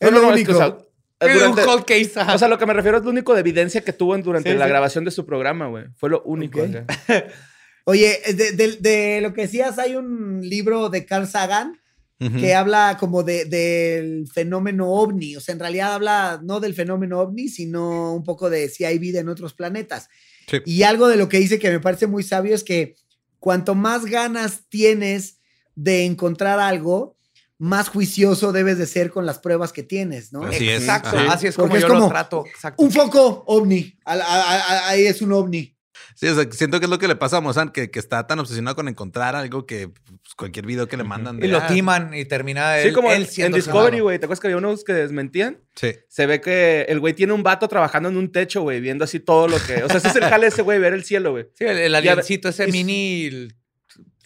[0.00, 0.52] Es No, lo no, único.
[0.52, 0.76] que, o sea,
[1.20, 2.12] durante- un cold case.
[2.18, 2.34] ajá.
[2.34, 4.56] o sea, lo que me refiero es lo único de evidencia que tuvo durante Sí,
[4.58, 4.70] la sí.
[4.70, 5.84] grabación de su programa, güey.
[5.96, 6.60] Fue lo único.
[6.62, 6.68] Ok.
[7.84, 11.78] Oye, de, de- de lo que decías, hay un libro de Carl Sagan
[12.20, 12.38] Ujú.
[12.38, 15.36] que habla como de, del fenómeno ovni.
[15.36, 18.98] O sea, en realidad habla no del fenómeno ovni, sino un poco de si hay
[18.98, 20.08] vida en otros planetas.
[20.48, 20.58] Sí.
[20.64, 22.94] Y algo de lo que dice que me parece muy sabio es que
[23.38, 25.38] cuanto más ganas tienes
[25.74, 27.16] de encontrar algo,
[27.58, 30.44] más juicioso debes de ser con las pruebas que tienes, ¿no?
[30.44, 30.80] Así es.
[30.82, 31.32] Exacto, Ajá.
[31.34, 32.44] así es Porque como es yo como lo trato.
[32.46, 32.82] Exacto.
[32.82, 33.98] Un foco ovni.
[34.04, 35.73] Ahí es un ovni.
[36.14, 38.26] Sí, o sea, siento que es lo que le pasa a Mozart, que, que está
[38.26, 41.38] tan obsesionado con encontrar algo que pues, cualquier video que le mandan.
[41.38, 44.00] de, Y lo ah, timan y termina Sí, él, como en, él en siendo Discovery,
[44.00, 44.18] güey.
[44.18, 45.58] ¿Te acuerdas que había unos que desmentían?
[45.74, 45.92] Sí.
[46.08, 49.20] Se ve que el güey tiene un vato trabajando en un techo, güey, viendo así
[49.20, 49.82] todo lo que.
[49.82, 51.46] O sea, ese es el jale ese güey, ver el cielo, güey.
[51.54, 53.54] Sí, el, el ese y- mini el-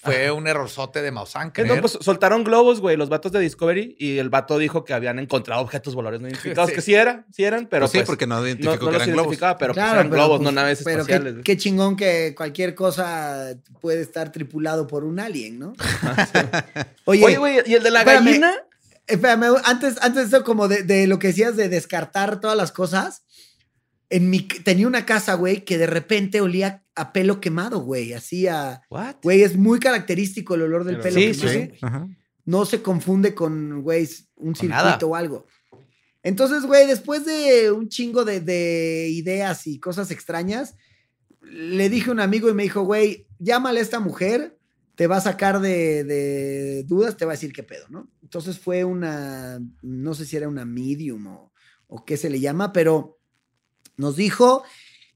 [0.01, 1.51] fue un errorzote de Maussan.
[1.51, 4.95] Que no, pues soltaron globos, güey, los vatos de Discovery y el vato dijo que
[4.95, 6.77] habían encontrado objetos voladores no identificados, Sí.
[6.77, 8.95] que sí eran, sí eran, pero Pues sí, pues, porque no identificó no que los
[8.95, 9.27] eran globos.
[9.27, 11.45] identificaba, pero pues Claro, eran pero, globos, pues, no naves pero qué- espaciales.
[11.45, 15.73] Qué, chingón que cualquier cosa puede estar tripulado por un alien, ¿no?
[17.05, 18.25] Oye, Oye, güey, ¿y el de la espérame.
[18.25, 18.53] gallina?
[19.07, 22.73] espérame, antes, antes de eso, como de, de lo que decías de descartar todas las
[22.73, 23.23] cosas,
[24.11, 28.47] en mi, tenía una casa, güey, que de repente olía a pelo quemado, güey, así
[28.47, 28.83] a...
[28.91, 29.17] What?
[29.23, 31.61] Güey, es muy característico el olor del Pero- pelo Sí, sí, quemado.
[31.73, 31.79] sí.
[31.83, 32.09] Ajá.
[32.45, 34.91] No se confunde con, güey, un Con nada.
[34.93, 35.47] circuito o algo.
[36.23, 40.75] Entonces, güey, después de un chingo de, de ideas y cosas extrañas,
[41.43, 44.59] le dije a un amigo y me dijo, güey, llámale a esta mujer,
[44.97, 48.11] te va a sacar de, de dudas, te va a decir qué pedo, ¿no?
[48.23, 51.53] Entonces fue una, no sé si era una medium o,
[51.87, 53.19] o qué se le llama, pero
[53.97, 54.65] nos dijo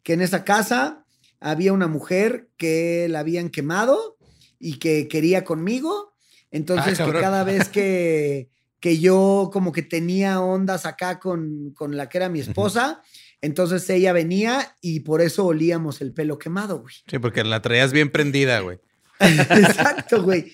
[0.02, 1.01] que en esa casa
[1.42, 4.16] había una mujer que la habían quemado
[4.58, 6.14] y que quería conmigo.
[6.50, 8.48] Entonces, Ah, que cada vez que,
[8.80, 13.02] que yo como que tenía ondas acá con, con la que era mi esposa,
[13.40, 16.94] entonces ella venía y por eso olíamos el pelo quemado, güey.
[17.08, 18.78] Sí, porque la traías bien prendida, güey.
[19.20, 20.52] Exacto, güey.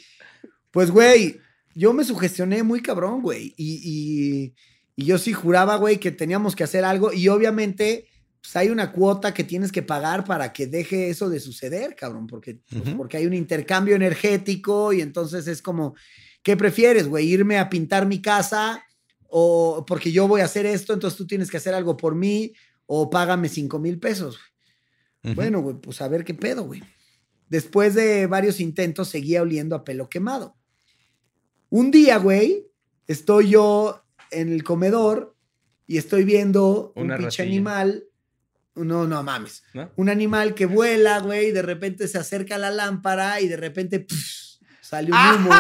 [0.71, 1.39] Pues, güey,
[1.75, 3.55] yo me sugestioné muy cabrón, güey.
[3.57, 4.55] Y, y-
[5.01, 7.13] y yo sí juraba, güey, que teníamos que hacer algo.
[7.13, 8.07] Y obviamente,
[8.41, 12.27] pues hay una cuota que tienes que pagar para que deje eso de suceder, cabrón.
[12.27, 15.95] Porque, pues, porque hay un intercambio energético y entonces es como,
[16.43, 17.29] ¿qué prefieres, güey?
[17.29, 18.83] ¿Irme a pintar mi casa?
[19.29, 22.53] O porque yo voy a hacer esto, entonces tú tienes que hacer algo por mí.
[22.87, 24.39] O págame cinco mil pesos.
[25.35, 26.83] Bueno, güey, pues a ver qué pedo, güey.
[27.49, 30.57] Después de varios intentos, seguía oliendo a pelo quemado.
[31.69, 32.67] Un día, güey,
[33.07, 35.37] estoy yo en el comedor
[35.87, 38.08] y estoy viendo Una un pinche animal.
[38.85, 39.63] No, no mames.
[39.75, 39.91] ¿No?
[39.97, 43.57] Un animal que vuela, güey, y de repente se acerca a la lámpara y de
[43.57, 45.51] repente pff, sale un humo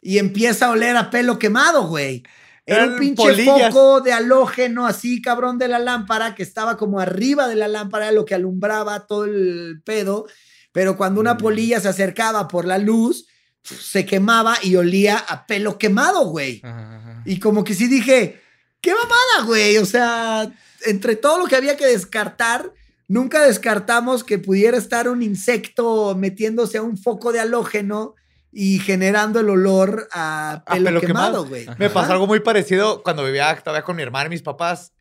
[0.00, 2.22] y empieza a oler a pelo quemado, güey.
[2.66, 3.72] Era un pinche polillas.
[3.72, 8.12] foco de halógeno así, cabrón, de la lámpara, que estaba como arriba de la lámpara,
[8.12, 10.26] lo que alumbraba todo el pedo.
[10.72, 11.22] Pero cuando Mm.
[11.22, 13.26] una polilla se acercaba por la luz,
[13.62, 16.60] se quemaba y olía a pelo quemado, güey.
[16.62, 17.22] Ajá.
[17.24, 18.40] Y como que sí dije,
[18.82, 19.78] qué mamada, güey.
[19.78, 20.50] O sea,
[20.84, 22.72] entre todo lo que había que descartar,
[23.08, 28.14] nunca descartamos que pudiera estar un insecto metiéndose a un foco de halógeno
[28.52, 31.66] y generando el olor a A pelo, quemado, güey.
[31.78, 34.92] Me pasó algo muy parecido cuando vivía todavía con mi hermana y mis papás.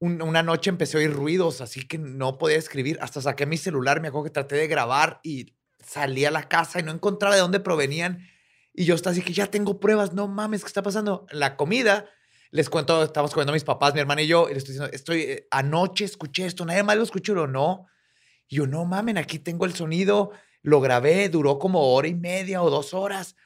[0.00, 2.98] Un- una noche empecé a oír ruidos, así que no podía escribir.
[3.00, 5.54] Hasta saqué mi celular, me acuerdo que traté de grabar y
[5.84, 8.18] salí a la casa y no encontraba de dónde provenían.
[8.74, 11.26] Y yo estaba así que ya tengo pruebas, no mames, ¿qué está pasando?
[11.30, 12.06] La comida,
[12.50, 15.20] les cuento, estamos comiendo mis papás, mi hermana y yo, y les estoy diciendo, estoy,
[15.22, 17.86] eh, anoche escuché esto, nadie más lo escuchó, o no.
[18.48, 20.30] Y yo, no mamen, aquí tengo el sonido,
[20.62, 23.36] lo grabé, duró como hora y media o dos horas.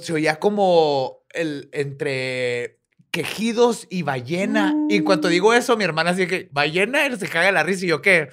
[0.00, 2.80] Se oía como el, entre
[3.10, 4.74] quejidos y ballena.
[4.88, 7.84] Y en cuanto digo eso, mi hermana así que, ballena, y se caga la risa.
[7.84, 8.28] Y yo, ¿qué?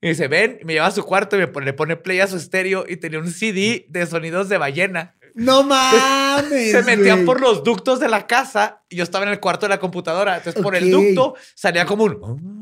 [0.00, 2.20] Y dice, ven, y me lleva a su cuarto y me pone, le pone play
[2.20, 5.16] a su estéreo y tenía un CD de sonidos de ballena.
[5.34, 6.72] No mames.
[6.72, 9.70] Se metían por los ductos de la casa y yo estaba en el cuarto de
[9.70, 10.36] la computadora.
[10.38, 12.60] Entonces, por el ducto salía como un...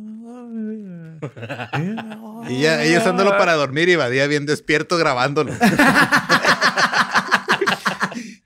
[2.49, 5.53] Y ya, ella usándolo para dormir y Badía bien despierto grabándolo.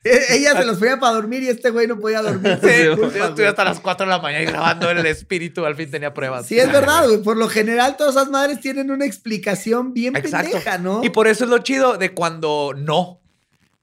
[0.05, 2.59] Eh, Ella se los ponía para dormir y este güey no podía dormir.
[2.61, 5.65] Sí, yo estuve hasta las 4 de la mañana grabando el espíritu.
[5.65, 6.47] Al fin tenía pruebas.
[6.47, 7.23] Sí, es verdad, güey.
[7.23, 10.51] Por lo general, todas esas madres tienen una explicación bien Exacto.
[10.51, 11.05] pendeja, ¿no?
[11.05, 13.22] Y por eso es lo chido de cuando no.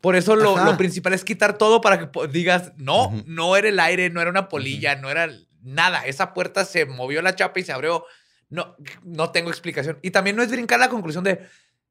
[0.01, 4.09] Por eso lo, principal es quitar todo para que digas, no, no era el aire,
[4.09, 5.29] no era una polilla, no era
[5.61, 6.05] nada.
[6.05, 8.05] Esa puerta se movió la chapa y se abrió.
[8.49, 9.99] No, no tengo explicación.
[10.01, 11.41] Y también no es brincar la conclusión de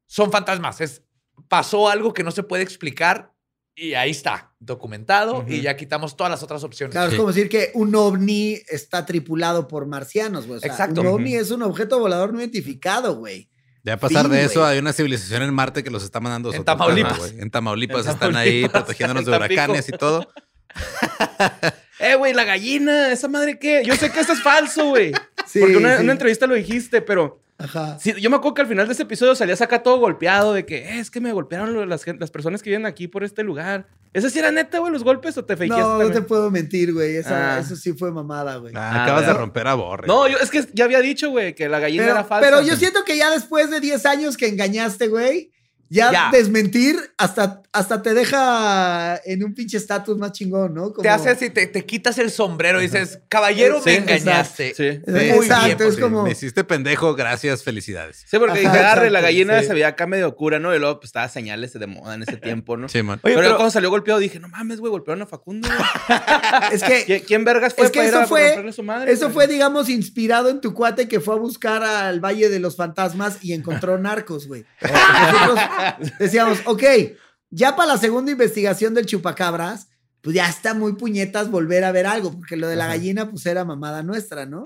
[0.06, 0.80] son fantasmas.
[0.80, 1.02] Es
[1.48, 3.32] pasó algo que no se puede explicar
[3.76, 6.92] y ahí está, documentado y ya quitamos todas las otras opciones.
[6.92, 7.14] Claro, Sí.
[7.14, 10.56] es como decir que un ovni está tripulado por marcianos, güey.
[10.56, 11.02] O sea, Exacto.
[11.02, 13.48] Un ovni es un objeto volador no identificado, güey.
[13.89, 16.53] Ya a pasar Fin, de eso, hay una civilización en Marte que los está mandando
[16.53, 17.32] En Tamaulipas.
[17.39, 20.28] En Tamaulipas En están ahí Tamaulipas, protegiéndonos de huracanes y todo.
[22.01, 23.82] Eh, güey, la gallina, ¿esa madre qué?
[23.84, 25.12] Yo sé que esto es falso, güey.
[25.47, 26.05] Sí, Porque una, sí.
[26.05, 27.98] una entrevista lo dijiste, pero Ajá.
[28.00, 30.64] sí, yo me acuerdo que al final de ese episodio salías acá todo golpeado de
[30.64, 33.88] que "Eh, es que me golpearon las, personas que viven aquí por este lugar.
[34.12, 36.94] ¿Eso sí era neta, güey, los golpes o te fakeaste No, no te puedo mentir,
[36.94, 37.16] güey.
[37.16, 37.59] Esa- Ah.
[37.59, 38.72] Eso sí fue mamada, güey.
[38.76, 40.06] Ah, Ah, acabas de romper a Borre.
[40.06, 42.48] No, yo es que ya había dicho, güey, que la gallina Pero, era falsa.
[42.48, 45.50] pero yo siento que ya después de 10 años que engañaste, güey,
[45.91, 46.28] ya, Ya.
[46.32, 50.91] desmentir hasta, hasta te deja en un pinche estatus más chingón, ¿no?
[50.93, 54.74] Te hace así, te, te quitas el sombrero y dices, caballero, Sí, me engañaste.
[54.74, 55.01] Sí.
[55.07, 56.22] Muy Exacto, bien, es como...
[56.24, 58.24] Me hiciste pendejo, gracias, felicidades.
[58.26, 59.66] Sí, porque Ajá, dije, agarre, la gallina sí.
[59.66, 60.74] se veía acá medio cura, ¿no?
[60.74, 62.89] Y luego pues estaba señales de moda en ese tiempo, ¿no?
[62.89, 63.20] Sí, man.
[63.22, 65.68] Oye, pero, pero- cuando salió golpeado dije, no mames, güey, golpearon a Facundo.
[66.72, 68.82] Es que ¿Qui- ¿Quién vergas fue Es que para ir eso a fue- romperle su
[68.82, 69.12] madre?
[69.12, 69.34] Eso güey?
[69.34, 73.39] fue, digamos, inspirado en tu cuate que fue a buscar al Valle de los Fantasmas
[73.43, 74.64] y encontró narcos, güey.
[74.80, 75.59] Nosotros
[76.18, 76.82] decíamos, ok,
[77.50, 79.88] ya para la segunda investigación del chupacabras,
[80.20, 82.94] pues ya está muy puñetas volver a ver algo, porque lo de la Ajá.
[82.94, 84.64] gallina, pues era mamada nuestra, ¿no?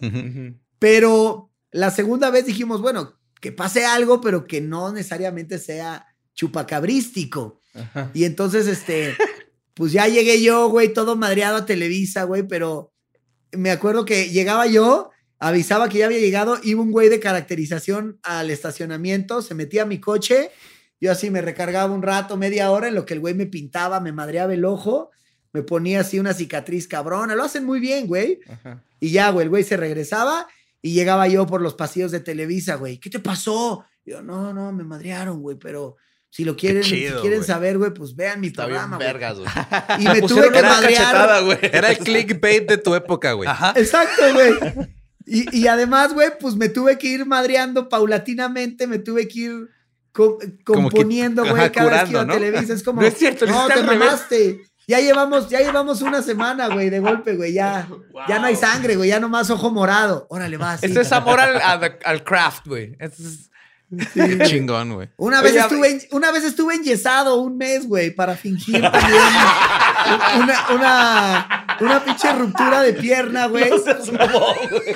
[0.79, 7.61] Pero la segunda vez dijimos, bueno, que pase algo, pero que no necesariamente sea chupacabrístico.
[7.75, 8.11] Ajá.
[8.15, 9.17] Y entonces, este,
[9.75, 12.93] pues ya llegué yo, güey, todo madreado a Televisa, güey, pero
[13.53, 18.19] me acuerdo que llegaba yo, avisaba que ya había llegado, iba un güey de caracterización
[18.23, 20.51] al estacionamiento, se metía a mi coche,
[21.03, 23.99] yo así me recargaba un rato, media hora, en lo que el güey me pintaba,
[23.99, 25.11] me madreaba el ojo,
[25.53, 28.39] me ponía así una cicatriz cabrona, lo hacen muy bien, güey.
[28.49, 28.85] Ajá.
[29.01, 30.47] Y ya, güey, el güey se regresaba
[30.81, 32.99] y llegaba yo por los pasillos de Televisa, güey.
[32.99, 33.85] ¿Qué te pasó?
[34.07, 35.97] Yo, no, no, me madrearon, güey, pero
[36.31, 39.09] si lo quieren, chido, si quieren saber, güey, pues vean mi Está programa, güey.
[39.09, 39.51] vergas, güey.
[39.99, 41.45] Y me tuve que madrear.
[41.45, 41.59] güey.
[41.63, 43.49] Era el clickbait de tu época, güey.
[43.49, 43.75] Ajá.
[43.75, 44.55] Exacto, güey.
[45.27, 49.69] Y, y además, güey, pues me tuve que ir madreando paulatinamente, me tuve que ir
[50.13, 52.35] co- componiendo, güey, cada vez que iba a curando, ¿no?
[52.35, 52.73] Televisa.
[52.75, 54.63] Es como, No es cierto, no, te mamaste.
[54.89, 57.87] Ya llevamos, ya llevamos una semana, güey, de golpe, güey, ya,
[58.29, 60.27] ya no hay sangre, güey, ya nomás ojo morado.
[60.29, 60.87] Órale, va, sí.
[60.87, 62.97] Esto es amor al, al- al craft, güey.
[62.99, 63.49] Esto es-
[64.15, 65.11] Qué chingón, güey.
[65.19, 69.21] Una Oye, vez, estuve, en- una vez estuve enyesado un mes, güey, para fingir también
[70.43, 73.71] una, una, una pinche ruptura de pierna, güey.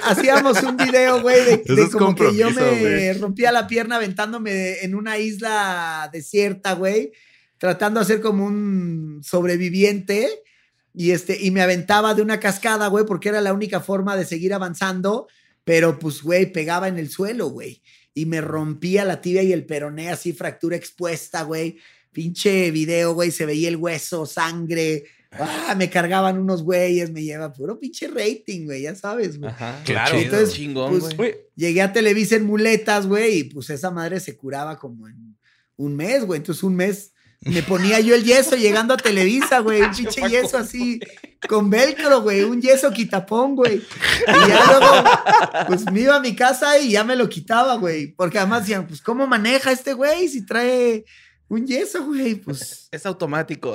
[0.05, 5.19] Hacíamos un video, güey, de, como que yo me rompía la pierna aventándome en una
[5.19, 7.13] isla desierta, güey,
[7.59, 10.29] tratando de hacer como un sobreviviente.
[10.95, 14.25] Y, este, y me aventaba de una cascada, güey, porque era la única forma de
[14.25, 15.29] seguir avanzando.
[15.63, 17.83] Pero, pues, güey, pegaba en el suelo, güey.
[18.15, 21.79] Y me rompía la tibia y el peroné, así, fractura expuesta, güey.
[22.13, 25.05] Pinche video, güey, se veía el hueso, sangre.
[25.39, 29.51] Ah, me cargaban unos güeyes, me lleva puro pinche rating, güey, ya sabes, güey.
[29.51, 29.81] Ajá.
[29.85, 30.17] Claro.
[30.17, 31.35] Entonces, Chingón, pues, güey.
[31.55, 35.37] llegué a Televisa en muletas, güey, y pues esa madre se curaba como en
[35.77, 36.39] un mes, güey.
[36.39, 39.83] Entonces, un mes me ponía yo el yeso llegando a Televisa, güey.
[39.83, 41.01] Un pinche yeso así
[41.49, 42.43] con velcro, güey.
[42.43, 43.77] Un yeso quitapón, güey.
[43.77, 45.05] Y ya luego,
[45.69, 48.09] pues me iba a mi casa y ya me lo quitaba, güey.
[48.15, 51.05] Porque además decían, pues, ¿cómo maneja este güey si trae
[51.49, 52.35] un yeso, güey?
[52.37, 53.75] Pues, Es automático.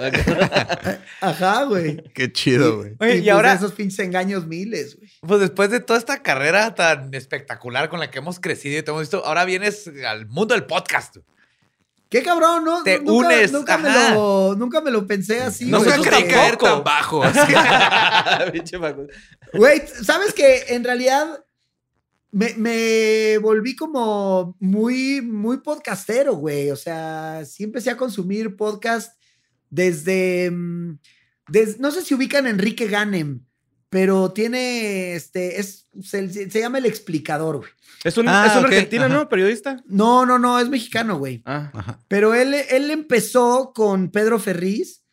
[1.21, 2.03] ajá, güey.
[2.13, 2.95] Qué chido, güey.
[2.99, 5.11] Oye, y pues, ahora- esos pinches engaños miles, güey.
[5.21, 8.91] Pues después de toda esta carrera tan espectacular con la que hemos crecido y te
[8.91, 11.17] hemos visto, ahora vienes al mundo del podcast.
[12.09, 12.83] Qué cabrón, ¿no?
[12.83, 15.65] Te nunca, unes, Nunca me, lo, nunca me lo pensé así.
[15.67, 17.23] No güey, se caer tan bajo.
[19.53, 21.41] Güey, ¿sabes que En realidad
[22.31, 26.71] me, me volví como muy, muy podcastero, güey.
[26.71, 29.17] O sea, sí empecé a consumir podcast
[29.69, 30.97] desde, mm,
[31.79, 33.45] no sé si ubican a Enrique Ganem,
[33.89, 37.69] pero tiene, este, es, se, se llama El Explicador, güey.
[38.03, 39.13] Es un, Ah, es un argentino, ajá.
[39.13, 39.29] ¿no?
[39.29, 39.83] Periodista.
[39.85, 41.43] No, no, no, es mexicano, güey.
[41.45, 41.99] Ah.
[42.07, 45.03] Pero él, él empezó con Pedro Ferriz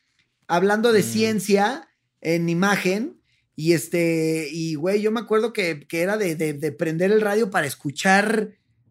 [0.46, 1.04] hablando de Mm.
[1.04, 1.88] ciencia
[2.20, 3.17] en imagen.
[3.60, 7.20] Y este, y güey, yo me acuerdo que, que era de, de- de prender el
[7.20, 8.50] radio para escuchar,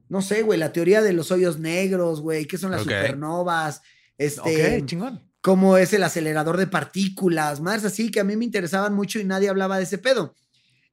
[0.10, 3.82] no sé, güey, la teoría de los hoyos negros, güey, qué son las supernovas,
[4.18, 5.24] este, ok, chingón.
[5.40, 9.24] cómo es el acelerador de partículas, más así, que a mí me interesaban mucho y
[9.24, 10.36] nadie hablaba de ese pedo.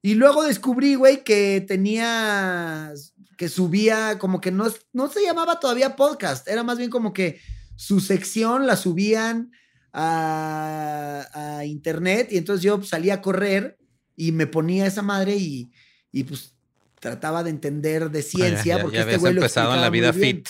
[0.01, 2.93] Y luego descubrí, güey, que tenía,
[3.37, 7.41] que subía, como que no, no se llamaba todavía podcast, era más bien como que
[7.75, 9.51] su sección la subían
[9.97, 13.77] a, a internet y entonces yo salía a correr
[14.15, 15.71] y me ponía esa madre y,
[16.11, 16.53] y pues
[16.99, 19.89] trataba de entender de ciencia ya, porque ya este habías güey lo empezado en la
[19.89, 20.47] vida fit.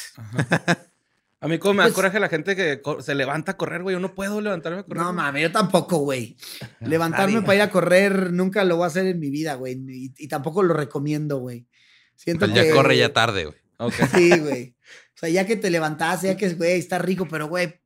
[1.41, 3.93] A mí como me da Pues- coraje la gente que se levanta a correr, güey.
[3.95, 5.03] Yo no puedo levantarme a correr.
[5.03, 6.37] No mames, yo tampoco, güey.
[6.79, 9.73] Levantarme para ir a correr nunca lo voy a hacer en mi vida, güey.
[9.87, 11.67] Y, y tampoco lo recomiendo, güey.
[12.15, 12.67] Siento Pues que.
[12.69, 13.57] ya corre ya tarde, güey.
[13.77, 13.93] Ok.
[14.15, 14.75] Sí, güey.
[15.13, 17.79] O sea, ya que te levantaste, ya que, güey, está rico, pero, güey,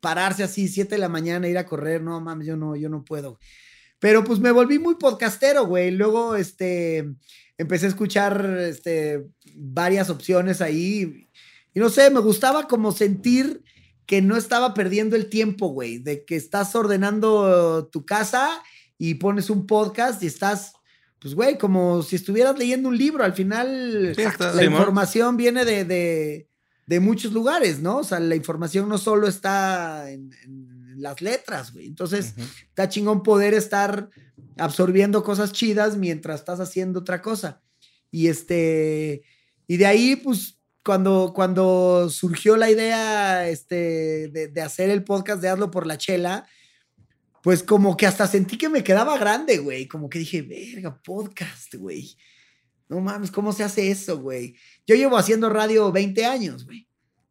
[0.00, 3.04] pararse así, 7 de la mañana, ir a correr, no mames, yo no, yo no
[3.04, 3.38] puedo.
[3.98, 5.90] Pero pues me volví muy podcastero, güey.
[5.90, 7.10] Luego, este,
[7.58, 11.28] empecé a escuchar, este, varias opciones ahí.
[11.74, 13.62] Y no sé, me gustaba como sentir
[14.06, 15.98] que no estaba perdiendo el tiempo, güey.
[15.98, 18.48] De que estás ordenando tu casa
[18.98, 20.72] y pones un podcast y estás,
[21.20, 23.22] pues, güey, como si estuvieras leyendo un libro.
[23.22, 26.48] Al final, Sí, está- la información viene de, de,
[26.90, 27.98] de muchos lugares, ¿no?
[27.98, 31.86] O sea, la información no solo está en, en las letras, güey.
[31.86, 32.34] Entonces,
[32.66, 34.10] está chingón poder estar
[34.58, 37.62] absorbiendo cosas chidas mientras estás haciendo otra cosa.
[38.10, 39.22] Y este,
[39.68, 45.40] y de ahí, pues, cuando, cuando surgió la idea este, de, de hacer el podcast
[45.40, 46.48] de Hazlo por la Chela,
[47.40, 49.86] pues como que hasta sentí que me quedaba grande, güey.
[49.86, 52.16] Como que dije, verga, podcast, güey.
[52.90, 54.56] No mames, ¿cómo se hace eso, güey?
[54.86, 56.86] Yo llevo haciendo radio 20 años, güey.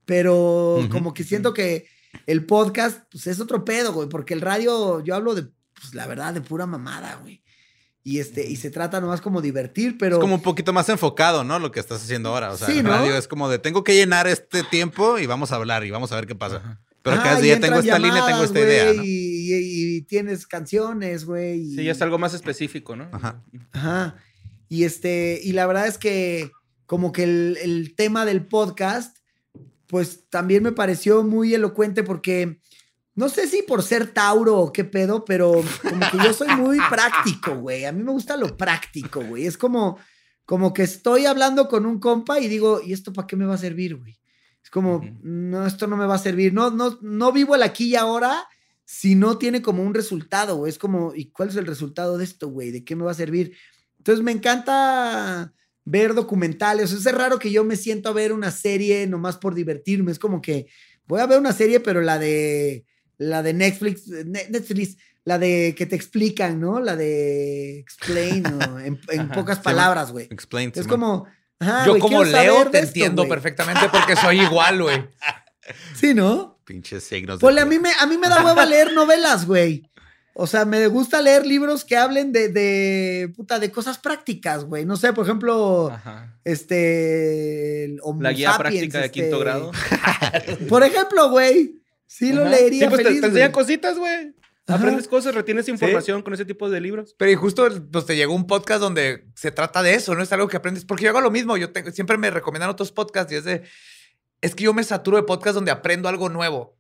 [0.06, 0.90] Pero Ujú.
[0.90, 1.86] como que siento que
[2.26, 4.10] el podcast, pues es otro pedo, güey.
[4.10, 5.44] Porque el radio, yo hablo de,
[5.80, 7.44] pues la verdad, de pura mamada, güey.
[8.04, 10.16] Y, este, y se trata nomás como divertir, pero...
[10.16, 11.60] Es como un poquito más enfocado, ¿no?
[11.60, 12.52] Lo que estás haciendo ahora.
[12.54, 12.92] O sea, Sí, el ¿no?
[12.92, 16.12] radio es como de tengo que llenar este tiempo y vamos a hablar y vamos
[16.12, 16.80] a ver qué pasa.
[17.04, 19.04] Pero cada y día tengo esta línea, tengo esta idea, güey, ¿no?
[19.04, 21.62] Y, y- y tienes canciones, güey.
[21.62, 23.10] y- Sí, ya es algo más específico, ¿no?
[23.12, 23.44] Ajá.
[23.74, 24.16] Ajá.
[24.70, 26.52] Y este, y la verdad es que
[26.86, 29.18] como que el, el tema del podcast,
[29.88, 32.62] pues también me pareció muy elocuente porque
[33.20, 36.78] no sé si por ser Tauro o qué pedo, pero como que yo soy muy
[36.90, 37.84] práctico, güey.
[37.84, 39.46] A mí me gusta lo práctico, güey.
[39.46, 39.98] Es como,
[40.46, 43.56] como que estoy hablando con un compa y digo, ¿y esto para qué me va
[43.56, 44.18] a servir, güey?
[44.64, 46.54] Es como, no, esto no me va a servir.
[46.54, 48.48] No, no, no vivo el aquí y ahora
[48.86, 50.70] si no tiene como un resultado, güey.
[50.70, 52.72] Es como, ¿y cuál es el resultado de esto, güey?
[52.72, 53.54] ¿De qué me va a servir?
[54.00, 55.54] Entonces me encanta
[55.86, 56.92] ver documentales.
[56.92, 60.12] Es raro que yo me siento a ver una serie nomás por divertirme.
[60.12, 60.68] Es como que
[61.06, 62.86] voy a ver una serie, pero la de
[63.18, 66.80] la de Netflix, Ne- Netflix, la de que te explican, ¿no?
[66.80, 69.34] La de explain, o en, en Ajá.
[69.34, 70.28] pocas palabras, güey.
[70.32, 70.72] Explain.
[70.74, 71.28] Es como,
[71.60, 75.06] ajá, Yo como leo te esto, entiendo perfectamente porque soy igual, güey.
[75.94, 76.60] Sí, ¿no?
[76.66, 77.40] Pinches signos.
[77.40, 79.84] Ponle, a mí me, a mí me da hueva leer novelas, güey.
[80.34, 84.86] O sea, me gusta leer libros que hablen de, de, puta, de cosas prácticas, güey.
[84.86, 86.38] No sé, por ejemplo, Ajá.
[86.46, 87.86] este...
[87.86, 89.72] el Homo La guía sapiens, práctica de este, quinto grado.
[90.70, 91.82] Por ejemplo, güey.
[92.06, 94.34] Sí lo leería Sí, pues te- feliz, te, enseñan cositas, güey.
[94.68, 94.78] Ajá.
[94.78, 97.16] Aprendes cosas, retienes información con ese tipo de libros.
[97.18, 100.32] Pero y justo pues, te llegó un podcast donde se trata de eso, no es
[100.32, 100.86] algo que aprendes.
[100.86, 101.58] Porque yo hago lo mismo.
[101.58, 103.64] Yo tengo- siempre me recomiendan otros podcasts y es de.
[104.42, 106.79] Es que yo me saturo de podcasts donde aprendo algo nuevo.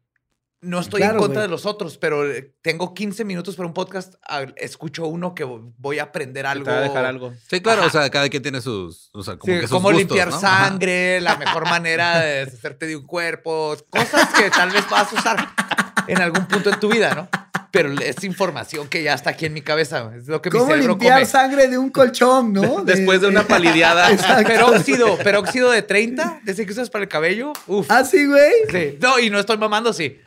[0.61, 1.47] No estoy Claro, en contra güey.
[1.47, 4.15] de los otros, pero eh, tengo 15 minutos para un podcast.
[4.57, 6.65] Escucho uno que voy a aprender algo.
[6.65, 7.33] Te va a dejar algo.
[7.49, 7.87] Sí, claro, Ajá.
[7.87, 9.09] o sea, cada quien tiene sus.
[9.13, 10.35] O sea, como Sí, que sus cómo gustos, limpiar ¿no?
[10.35, 10.67] Ajá.
[10.67, 15.15] sangre, la mejor manera de deshacerte de un cuerpo, cosas que tal vez vas a
[15.15, 15.47] usar
[16.07, 17.29] en algún punto en tu vida, ¿no?
[17.71, 20.71] Pero es información que ya está aquí en mi cabeza, es lo que mi ¿Cómo
[20.71, 21.25] cerebro limpiar come.
[21.27, 22.81] sangre de un colchón, no?
[22.83, 24.09] Después de una palideada.
[24.45, 27.53] Peróxido, peróxido de 30, de ese que usas para el cabello.
[27.67, 27.85] Uf.
[27.89, 28.51] Ah, sí, güey.
[28.71, 28.97] Sí.
[28.99, 30.19] No, y no estoy mamando, sí.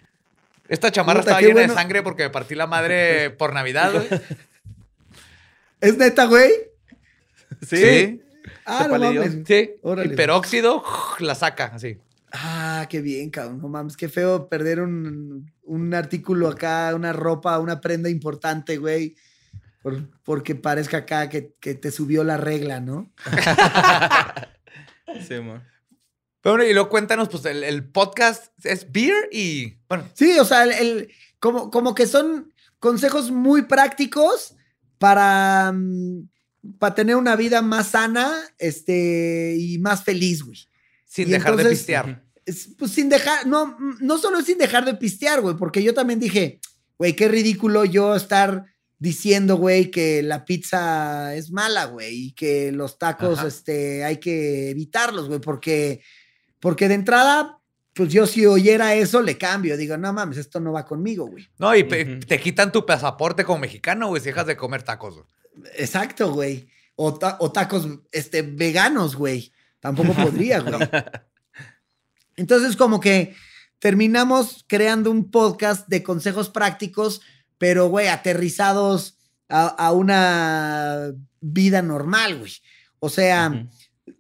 [0.73, 1.73] Esta chamarra Puta, estaba llena bueno.
[1.75, 4.09] de sangre porque me partí la madre por Navidad, güey.
[5.81, 6.51] ¿Es neta, güey?
[7.66, 8.23] Sí.
[8.64, 9.39] Ah, ¿Te no mames.
[9.47, 9.73] Sí.
[9.83, 10.11] Órale.
[10.11, 10.83] El peróxido
[11.20, 11.99] la saca, así.
[12.33, 13.61] Ah, qué bien, cabrón.
[13.61, 19.14] No mames, qué feo perder un, un artículo acá, una ropa, una prenda importante, güey.
[19.83, 23.12] por- porque parezca acá que, que te subió la regla, ¿no?
[25.29, 25.62] Sí, man.
[26.43, 29.74] Pero bueno, y luego cuéntanos, pues el, el podcast es beer y.
[29.88, 34.55] Bueno, Sí, o sea, el, el- como, como que son consejos muy prácticos
[34.99, 36.28] para, mm,
[36.78, 40.59] para tener una vida más sana este, y más feliz, güey.
[41.05, 42.24] sin Y dejar de pistear.
[42.45, 45.95] Es, pues sin dejar, no, no solo es sin dejar de pistear, güey, porque yo
[45.95, 46.61] también dije,
[46.99, 48.64] güey, qué ridículo yo estar
[48.99, 53.49] diciendo, güey, que la pizza es mala, güey, y que los tacos, Ajá.
[53.49, 56.03] este, hay que evitarlos, güey, porque,
[56.62, 57.58] porque de entrada,
[57.92, 61.48] pues yo si oyera eso, le cambio, digo, no mames, esto no va conmigo, güey.
[61.58, 65.14] No, y te quitan tu pasaporte como mexicano, güey, si dejas de comer tacos.
[65.16, 65.26] güey.
[65.76, 66.68] Exacto, güey.
[66.94, 69.52] O, ta- o tacos, este, veganos, güey.
[69.80, 70.78] Tampoco podría, güey.
[72.36, 73.34] Entonces, como que
[73.78, 77.20] terminamos creando un podcast de consejos prácticos,
[77.58, 82.52] pero, güey, aterrizados a, a una vida normal, güey.
[83.00, 83.66] O sea.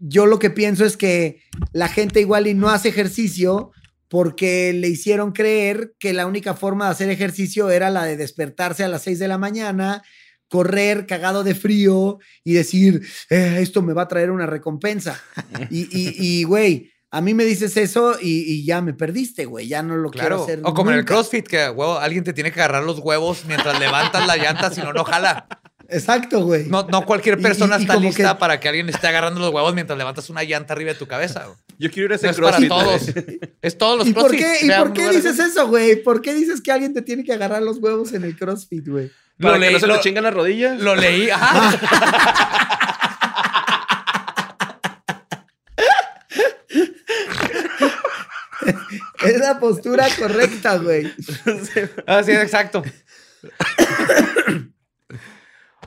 [0.04, 1.42] Yo lo que pienso es que
[1.72, 3.70] la gente igual y no hace ejercicio
[4.08, 8.82] porque le hicieron creer que la única forma de hacer ejercicio era la de despertarse
[8.82, 10.02] a las 6 de la mañana,
[10.48, 15.22] correr cagado de frío y decir, "Eh, esto me va a traer una recompensa.
[15.70, 19.68] y, y, y, güey, a mí me dices eso y, y ya me perdiste, güey,
[19.68, 20.60] ya no lo quiero hacer.
[20.64, 21.04] O como en el.
[21.04, 24.92] CrossFit, que alguien te tiene que agarrar los huevos mientras levantas la llanta, si no,
[24.92, 25.46] no jala.
[25.92, 26.66] Exacto, güey.
[26.68, 29.52] No, no cualquier persona y- y está lista que- para que alguien esté agarrando los
[29.52, 31.44] huevos mientras levantas una llanta arriba de tu cabeza.
[31.46, 31.58] güey.
[31.78, 32.68] Yo quiero ir a ese No es para crossfit.
[32.68, 33.14] todos.
[33.14, 33.40] güey.
[33.60, 34.40] Es todos los ¿Y por CrossFit.
[34.60, 35.50] qué, ¿y por qué dices así.
[35.50, 36.02] eso, güey?
[36.02, 39.10] ¿Por qué dices que alguien te tiene que agarrar los huevos en el CrossFit, güey?
[39.40, 40.80] Para Lo que leí, no se lo- te chingan las rodillas.
[40.80, 41.78] Lo leí, ajá.
[49.60, 51.04] postura correcta, güey.
[52.06, 52.82] Ah, sí, exacto.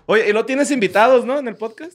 [0.08, 1.40] Oye, y no tienes invitados, ¿no?
[1.40, 1.94] En el podcast.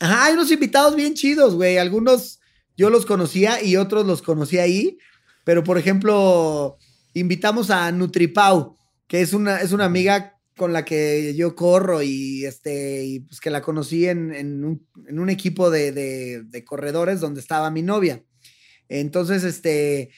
[0.00, 1.78] Ajá, hay unos invitados bien chidos, güey.
[1.78, 2.40] Algunos
[2.76, 4.98] yo los conocía y otros los conocí ahí.
[5.44, 6.76] Pero, por ejemplo,
[7.14, 8.76] invitamos a Nutripau,
[9.06, 13.40] que es una, es una amiga con la que yo corro y, este, y pues
[13.40, 17.70] que la conocí en, en un, en un equipo de, de- de corredores donde estaba
[17.70, 18.22] mi novia.
[18.88, 20.10] Entonces, este,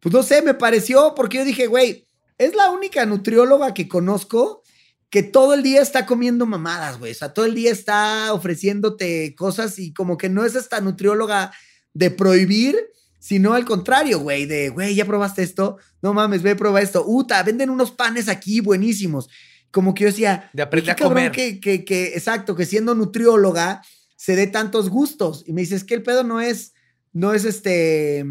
[0.00, 2.06] pues no sé, me pareció porque yo dije, güey,
[2.38, 4.62] es la única nutrióloga que conozco
[5.10, 7.12] que todo el día está comiendo mamadas, güey.
[7.12, 11.52] O sea, todo el día está ofreciéndote cosas y como que no es esta nutrióloga
[11.94, 12.76] de prohibir,
[13.18, 17.04] sino al contrario, güey, de, güey, ya probaste esto, no mames, ve, prueba esto.
[17.06, 19.28] Uta, venden unos panes aquí buenísimos.
[19.70, 21.32] Como que yo decía, De aprende qué a comer.
[21.32, 23.82] Que, que, que, exacto, que siendo nutrióloga
[24.16, 25.42] se dé tantos gustos.
[25.46, 26.74] Y me dices que el pedo no es,
[27.12, 28.24] no es este,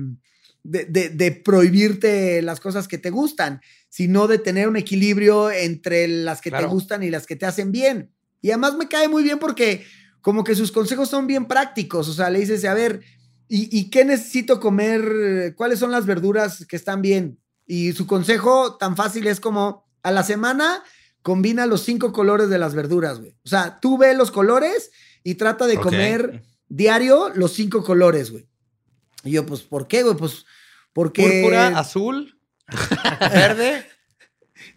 [0.69, 6.07] de, de- de prohibirte las cosas que te gustan, sino de tener un equilibrio entre
[6.07, 6.67] las que Claro.
[6.67, 8.11] te gustan y las que te hacen bien.
[8.41, 9.85] Y además me cae muy bien porque
[10.21, 12.07] como que sus consejos son bien prácticos.
[12.09, 13.01] O sea, le dices, a ver,
[13.47, 15.53] ¿y, y qué necesito comer?
[15.55, 17.39] ¿Cuáles son las verduras que están bien?
[17.65, 20.83] Y su consejo tan fácil es como a la semana
[21.21, 23.31] combina los cinco colores de las verduras, güey.
[23.43, 24.91] O sea, tú ve los colores
[25.23, 28.47] y trata de comer diario los cinco colores, güey.
[29.23, 30.15] Y yo, pues, ¿por qué, güey?
[30.15, 30.45] Pues,
[30.97, 31.21] porque...
[31.43, 32.39] Púrpura, azul,
[33.31, 33.85] verde.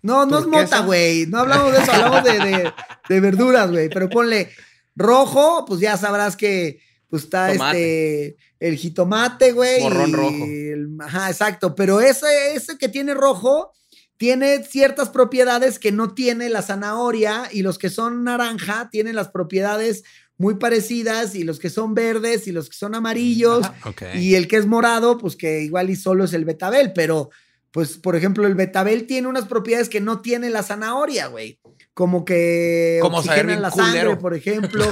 [0.02, 1.24] No, no es mota, güey.
[1.26, 2.72] No hablamos de eso, hablamos de, de-
[3.08, 3.88] de verduras, güey.
[3.88, 4.50] Pero ponle
[4.94, 8.26] rojo, pues ya sabrás que pues está Tomate.
[8.26, 9.80] este el jitomate, güey.
[9.80, 10.44] Morrón y rojo.
[10.44, 11.74] el- ajá, exacto.
[11.74, 13.72] Pero ese, ese que tiene rojo
[14.18, 19.28] tiene ciertas propiedades que no tiene la zanahoria y los que son naranja tienen las
[19.30, 20.04] propiedades
[20.40, 23.66] muy parecidas y los que son verdes y los que son amarillos
[24.14, 27.28] y el que es morado, pues que igual y solo es el betabel, pero
[27.70, 31.60] pues por ejemplo el betabel tiene unas propiedades que no tiene la zanahoria, güey.
[31.92, 34.18] Como que Como saber oxigena bien la sangre, culero.
[34.18, 34.84] por ejemplo.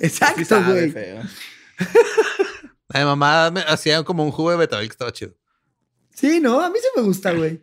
[0.00, 0.90] Exacto, güey.
[0.92, 5.34] de mamá me hacía como un jugo de betabel que estaba chido.
[6.14, 7.62] Sí, no, a mí sí me gusta, güey.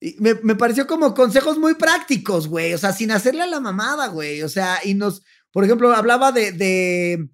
[0.00, 2.72] Y me, me pareció como consejos muy prácticos, güey.
[2.72, 4.42] O sea, sin hacerle a la mamada, güey.
[4.42, 5.22] O sea, y nos,
[5.52, 7.28] por ejemplo, hablaba de, de,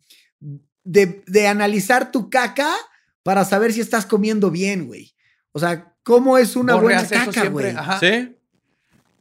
[0.82, 2.74] de, de analizar tu caca
[3.22, 5.14] para saber si estás comiendo bien, güey.
[5.52, 7.70] O sea, ¿cómo es una Borre buena caca, güey?
[7.70, 8.00] ajá.
[8.00, 8.36] ¿Sí?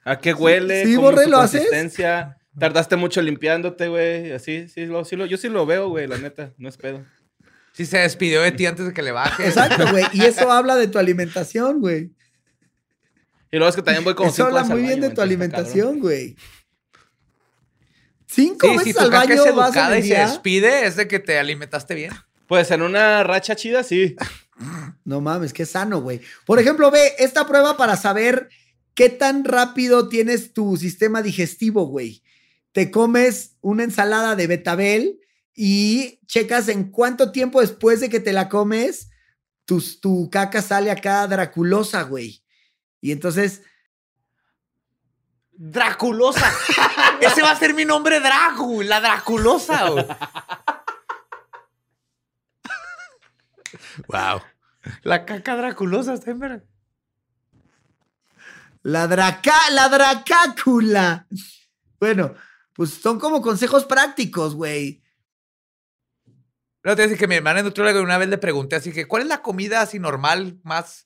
[0.04, 0.86] ¿A qué huele?
[0.86, 1.62] Sí, ¿Cómo es Borre, ¿lo haces?
[1.62, 2.38] consistencia?
[2.58, 4.32] Tardaste mucho limpiándote, güey.
[4.32, 6.54] Así, sí, lo, sí lo, yo sí lo veo, güey, la neta.
[6.58, 7.04] No es pedo.
[7.74, 9.46] Sí se despidió de ti antes de que le baje.
[9.48, 10.06] Exacto, güey.
[10.14, 12.12] Y eso habla de tu alimentación, güey.
[13.52, 15.10] Y luego es que también voy como Eso cinco habla veces al muy bien baño,
[15.10, 16.36] de tu alimentación, güey.
[18.28, 20.14] Cinco Sí, si veces tu al caca es baño vas en educada el y se
[20.16, 20.28] día.
[20.28, 22.12] despide, es de que te alimentaste bien.
[22.48, 24.16] Pues en una racha chida, sí.
[25.04, 26.22] No mames, qué sano, güey.
[26.46, 28.50] Por ejemplo, ve esta prueba para saber
[28.94, 32.24] qué tan rápido tienes tu sistema digestivo, güey.
[32.72, 35.20] Te comes una ensalada de betabel
[35.54, 39.10] y checas en cuánto tiempo después de que te la comes,
[39.66, 42.42] tu, tu caca sale acá draculosa, güey.
[43.06, 43.62] Y entonces,
[45.52, 46.52] Draculosa.
[47.22, 49.86] Ese va a ser mi nombre, Dracu, la Draculosa.
[54.08, 54.42] Wow.
[55.04, 56.64] La caca Draculosa, está en verga.
[58.82, 61.28] la draca, la dracácula.
[62.00, 62.34] Bueno,
[62.74, 65.04] pues son como consejos prácticos, güey.
[66.84, 69.08] No, te decir que mi hermana es nutrióloga y una vez le pregunté así que,
[69.08, 71.06] ¿cuál es la comida así normal, más,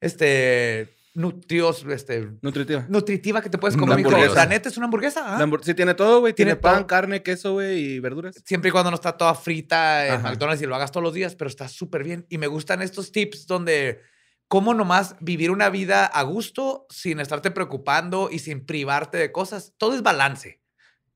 [0.00, 2.86] este, nutrios, este, Nutritiva.
[2.88, 4.00] nutritiva que te puedes comer?
[4.34, 5.34] La neta es una hamburguesa.
[5.34, 5.38] ¿ah?
[5.38, 6.32] La hambur- sí tiene todo, güey.
[6.32, 6.86] Tiene, Tiene pan, todo.
[6.86, 8.34] carne, queso, güey, y verduras.
[8.46, 10.30] Siempre y cuando no está toda frita en Ajá.
[10.30, 12.26] McDonald's y lo hagas todos los días, pero está súper bien.
[12.30, 14.00] Y me gustan estos tips donde
[14.48, 19.72] cómo nomás vivir una vida a gusto sin estarte preocupando y sin privarte de cosas.
[19.78, 20.60] Todo es balance.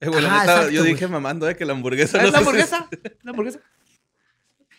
[0.01, 2.89] Eh, neta, yo dije mamando, eh, que la hamburguesa ¿Es no la hamburguesa?
[3.23, 3.61] ¿La hamburguesa?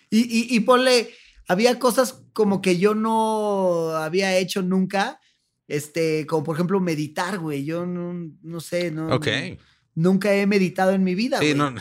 [0.09, 1.09] Y, y, y ponle,
[1.47, 5.19] había cosas como que yo no había hecho nunca,
[5.67, 7.63] este, como por ejemplo meditar, güey.
[7.65, 9.27] Yo no, no sé, no, Ok.
[9.95, 11.71] nunca he meditado en mi vida, Sí, güey.
[11.71, 11.75] no.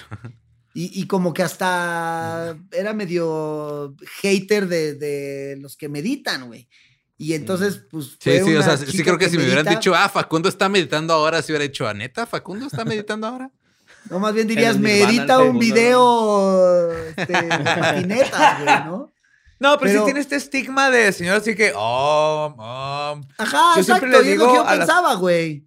[0.75, 6.69] Y, y como que hasta era medio hater de, de los que meditan, güey.
[7.19, 8.09] Y entonces, pues.
[8.21, 10.09] Sí, fue sí, o una sea, sí creo que, si me hubieran medita- dicho, ah,
[10.11, 12.27] Facundo está meditando ahora, si hubiera dicho, ¿a neta?
[12.27, 13.51] ¿Facundo está meditando ahora?
[14.11, 19.13] No, más bien dirías, me edita un video este, de patinetas, güey, ¿no?
[19.59, 23.21] No, pero, Pero- sí tiene este estigma de señor así que, oh, oh.
[23.39, 25.65] Ajá, Yo siempre exacto, le es lo digo que yo a pensaba, güey.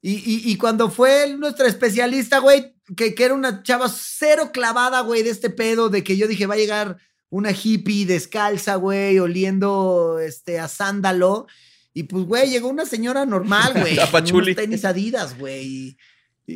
[0.00, 5.00] Y, y, y cuando fue nuestra especialista, güey, que, que era una chava cero clavada,
[5.00, 6.98] güey, de este pedo, de que yo dije, va a llegar
[7.28, 11.48] una hippie descalza, güey, oliendo este, a sándalo.
[11.92, 13.98] Y pues, güey, llegó una señora normal, güey.
[13.98, 14.52] A con Pachuli.
[14.52, 15.96] unos tenis adidas, güey.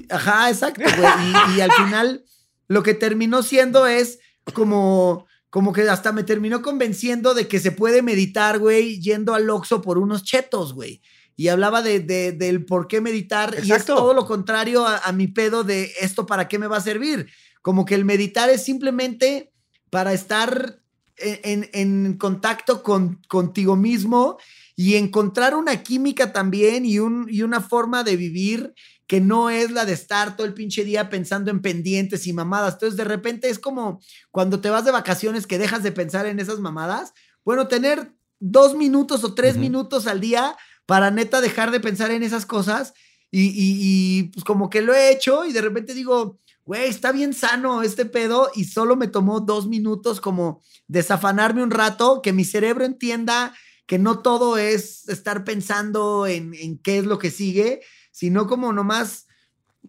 [0.08, 1.12] Ajá, exacto, güey.
[1.54, 2.24] Y, y al final,
[2.68, 4.20] lo que terminó siendo es
[4.54, 9.50] como, como que hasta me terminó convenciendo de que se puede meditar, güey, yendo al
[9.50, 11.02] Oxxo por unos chetos, güey.
[11.36, 13.52] Y hablaba de, de- del por qué meditar.
[13.54, 13.96] Y es Exacto.
[13.96, 17.28] todo lo contrario a, a mi pedo de esto para qué me va a servir.
[17.62, 19.52] Como que el meditar es simplemente
[19.90, 20.80] para estar
[21.16, 24.38] en, en- en contacto con, contigo mismo
[24.76, 28.72] y encontrar una química también y, un, y una forma de vivir
[29.10, 32.74] que no es la de estar todo el pinche día pensando en pendientes y mamadas.
[32.74, 33.98] Entonces, de repente es como
[34.30, 37.12] cuando te vas de vacaciones que dejas de pensar en esas mamadas.
[37.44, 40.56] Bueno, tener dos minutos o tres minutos al día
[40.86, 42.94] para neta dejar de pensar en esas cosas.
[43.32, 47.10] Y, y- y, pues como que lo he hecho y de repente digo, güey, está
[47.10, 52.32] bien sano este pedo y solo me tomó dos minutos como desafanarme un rato, que
[52.32, 53.54] mi cerebro entienda
[53.86, 57.80] que no todo es estar pensando en, en qué es lo que sigue,
[58.10, 59.26] sino como nomás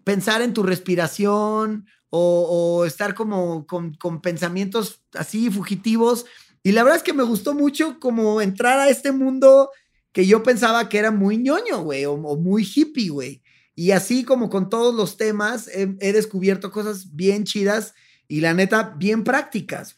[0.04, 6.26] pensar en tu respiración o, o estar como con, con pensamientos así fugitivos.
[6.64, 9.70] Y la verdad es que me gustó mucho como entrar a este mundo
[10.12, 13.42] que yo pensaba que era muy ñoño, güey, o, o muy hippie, güey.
[13.76, 17.94] Y así como con todos los temas, he, he descubierto cosas bien chidas
[18.28, 19.98] y la neta, bien prácticas.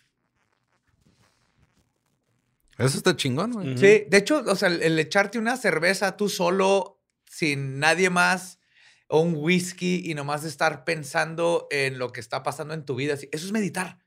[2.77, 3.77] Eso está chingón, güey.
[3.77, 6.92] Sí, de hecho, o sea, el, el echarte una cerveza tú solo,
[7.35, 8.59] sin nadie más,
[9.07, 13.13] o un whisky y nomás estar pensando en lo que está pasando en tu vida,
[13.13, 13.99] eso es meditar.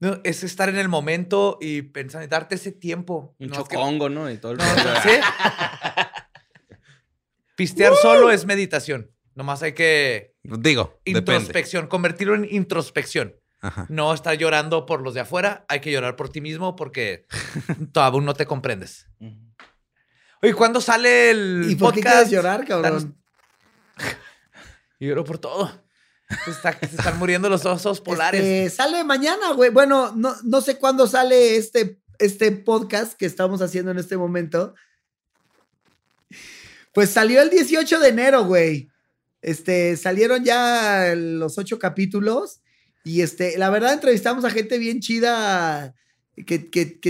[0.00, 0.20] ¿no?
[0.24, 3.36] Es estar en el momento y pensar, darte ese tiempo.
[3.38, 4.28] Un No, es que- chocongo, ¿no?
[4.30, 5.10] Y todo el no, ¿sí?
[7.56, 9.10] Pistear solo es meditación.
[9.34, 11.18] Nomás hay que Digo, depende.
[11.34, 13.36] introspección, convertirlo en introspección.
[13.60, 13.86] Ajá.
[13.88, 17.26] No estar llorando por los de afuera, hay que llorar por ti mismo porque
[17.92, 19.08] todavía no te comprendes.
[20.42, 22.16] Oye, ¿cuándo sale el ¿Y por qué podcast?
[22.16, 23.16] quieres llorar, cabrón?
[25.00, 25.70] Lloro por todo.
[26.44, 28.40] Se, está- se están muriendo los osos polares.
[28.42, 29.70] Este, sale mañana, güey.
[29.70, 34.74] Bueno, no, no sé cuándo sale este, este podcast que estamos haciendo en este momento.
[36.94, 38.88] Pues salió el 18 de enero, güey.
[39.42, 42.60] Este, salieron ya los ocho capítulos.
[43.04, 45.94] Y este, la verdad, entrevistamos a gente bien chida
[46.34, 46.58] que,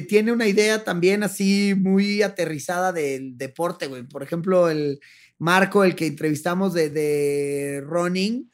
[0.08, 4.02] tiene una idea también así muy aterrizada del deporte, güey.
[4.02, 5.00] Por ejemplo, el
[5.38, 8.50] Marco, el que entrevistamos de, de running,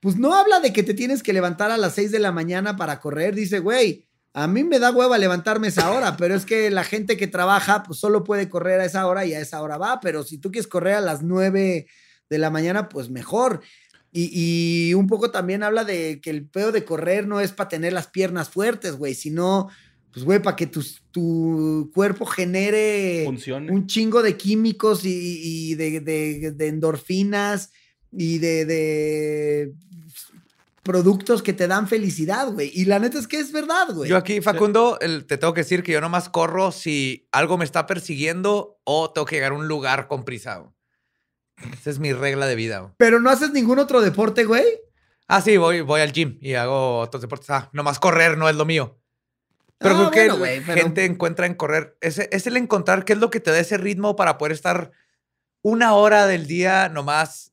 [0.00, 2.76] pues no habla de que te tienes que levantar a las 6 de la mañana
[2.76, 3.34] para correr.
[3.34, 7.16] Dice, güey, a mí me da hueva levantarme esa hora, pero es que la gente
[7.16, 10.00] que trabaja, pues solo puede correr a esa hora y a esa hora va.
[10.00, 11.86] Pero si tú quieres correr a las 9
[12.28, 13.60] de la mañana, pues mejor.
[14.12, 14.30] Y,
[14.88, 17.92] y un poco también habla de que el pedo de correr no es para tener
[17.92, 19.68] las piernas fuertes, güey, sino,
[20.16, 23.70] pues, güey, para que tus- tu cuerpo genere Funcione.
[23.70, 25.10] un chingo de químicos y,
[25.70, 27.70] y de, de- de endorfinas
[28.10, 29.72] y de, de
[30.82, 32.70] productos que te dan felicidad, güey.
[32.72, 34.08] Y la neta es que es verdad, güey.
[34.08, 37.64] Yo aquí, Facundo, el- te tengo que decir que yo nomás corro si algo me
[37.66, 40.56] está persiguiendo o tengo que llegar a un lugar con prisa.
[40.56, 40.70] güey.
[41.72, 42.78] Esa es mi regla de vida.
[42.78, 42.92] güey.
[42.96, 44.64] Pero no haces ningún otro deporte, güey.
[45.28, 47.50] Ah, sí, voy, voy al gym y hago otros deportes.
[47.50, 48.98] Ah, nomás correr no es lo mío.
[49.78, 51.96] Pero Ah, creo que bueno, pero- gente encuentra en correr.
[52.00, 54.90] Ese, es el encontrar qué es lo que te da ese ritmo para poder estar
[55.62, 57.52] una hora del día nomás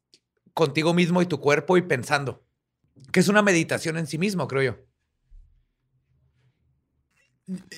[0.54, 2.44] contigo mismo y tu cuerpo y pensando.
[3.12, 4.86] Que es una meditación en sí mismo, creo yo.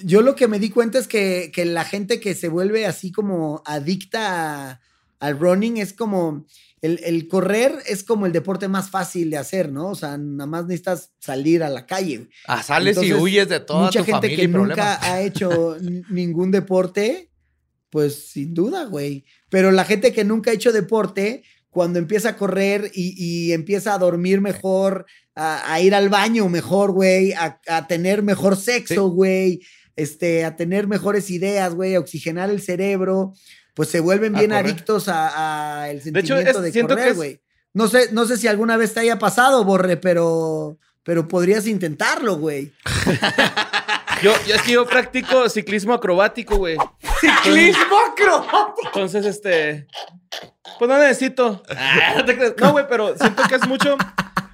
[0.04, 3.12] Yo lo que me di cuenta es que, que la gente que se vuelve así
[3.12, 4.82] como adicta a-
[5.20, 6.46] al running es como.
[6.86, 9.90] El, el correr es como el deporte más fácil de hacer, ¿no?
[9.90, 12.18] O sea, nada más necesitas salir a la calle.
[12.18, 12.30] güey.
[12.48, 15.78] Ah, sales y huyes de toda Mucha tu gente familia que y nunca ha hecho
[16.10, 17.32] ningún deporte,
[17.90, 19.26] pues sin duda, güey.
[19.50, 23.94] Pero la gente que nunca ha hecho deporte, cuando empieza a correr y, y empieza
[23.94, 25.06] a dormir mejor,
[25.36, 29.62] a, a ir al baño mejor, güey, a, a tener mejor sexo, güey,
[29.96, 33.34] este, a tener mejores ideas, güey, a oxigenar el cerebro,
[33.76, 34.66] pues se vuelven A bien correr.
[34.66, 37.42] adictos a, a el De hecho, sentimiento es- de siento que correr, es- güey.
[37.74, 42.38] No sé, no sé si alguna vez te haya pasado, Borre, pero, pero podrías intentarlo,
[42.38, 42.72] güey.
[44.22, 46.78] Yo, yo es que yo practico ciclismo acrobático, güey.
[47.20, 48.80] ¡Ciclismo acrobático!
[48.86, 49.88] Entonces, este.
[50.80, 51.62] Pues no necesito.
[51.70, 52.24] Ah,
[52.58, 53.98] no güey, pero siento que es mucho.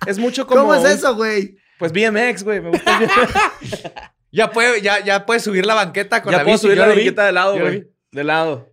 [0.07, 0.61] Es mucho como.
[0.61, 1.57] ¿Cómo es eso, güey?
[1.77, 2.59] Pues BMX, güey.
[2.59, 3.83] Me gusta el BMX.
[4.33, 6.61] Ya puede, ya, ya puedes subir la banqueta con ya la puedo bici.
[6.63, 7.87] subir yo la banqueta de lado, güey.
[8.11, 8.70] De lado.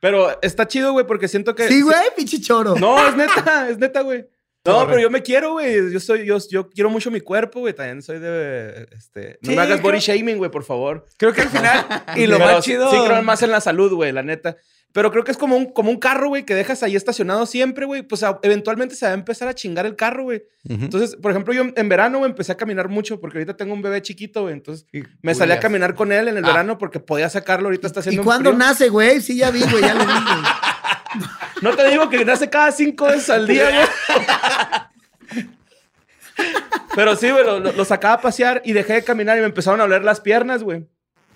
[0.00, 1.68] Pero está chido, güey, porque siento que.
[1.68, 2.76] Sí, güey, pinche choro.
[2.76, 4.26] No, es neta, es neta, güey.
[4.64, 5.90] No, pero yo me quiero, güey.
[5.90, 7.72] Yo soy, yo, yo quiero mucho mi cuerpo, güey.
[7.72, 9.38] También soy de, este...
[9.42, 11.06] No Sí, me hagas body shaming, güey, por favor.
[11.16, 11.86] Creo que al final,
[12.16, 12.90] y lo Pero más chido.
[12.90, 14.56] Sí, creo más en la salud, güey, la neta.
[14.92, 17.84] Pero creo que es como un, como un carro, güey, que dejas ahí estacionado siempre,
[17.84, 18.02] güey.
[18.02, 20.42] Pues a- eventualmente se va a empezar a chingar el carro, güey.
[20.68, 23.82] Entonces, por ejemplo, yo en verano, güey, empecé a caminar mucho porque ahorita tengo un
[23.82, 24.54] bebé chiquito, güey.
[24.54, 24.86] Entonces,
[25.22, 26.48] me salí a caminar con él en el Ah.
[26.48, 27.68] verano porque podía sacarlo.
[27.68, 28.58] Ahorita está ¿Y haciendo un cuándo frío.
[28.58, 29.20] nace, güey?
[29.20, 30.42] Sí, ya vi, güey, ya lo vi, güey.
[31.62, 34.26] No te digo que nace cada cinco veces al día, güey.
[36.94, 39.46] Pero sí, güey, lo, lo- lo sacaba a pasear y dejé de caminar y me
[39.46, 40.86] empezaron a oler las piernas, güey.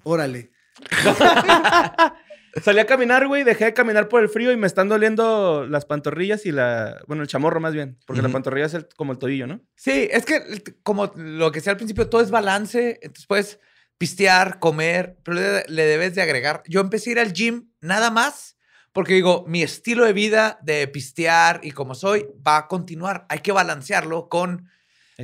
[0.05, 0.53] Órale.
[2.62, 5.86] Salí a caminar, güey, dejé de caminar por el frío y me están doliendo las
[5.86, 7.00] pantorrillas y la...
[7.07, 9.61] Bueno, el chamorro más bien, porque la pantorrilla es el- como el tobillo, ¿no?
[9.76, 12.98] Sí, es que como lo que decía al principio, todo es balance.
[13.00, 13.59] Entonces puedes
[13.96, 16.62] pistear, comer, pero le, le debes de agregar.
[16.66, 18.57] Yo empecé a ir al gym nada más
[18.92, 23.24] porque digo, mi estilo de vida de pistear y como soy va a continuar.
[23.30, 24.68] Hay que balancearlo con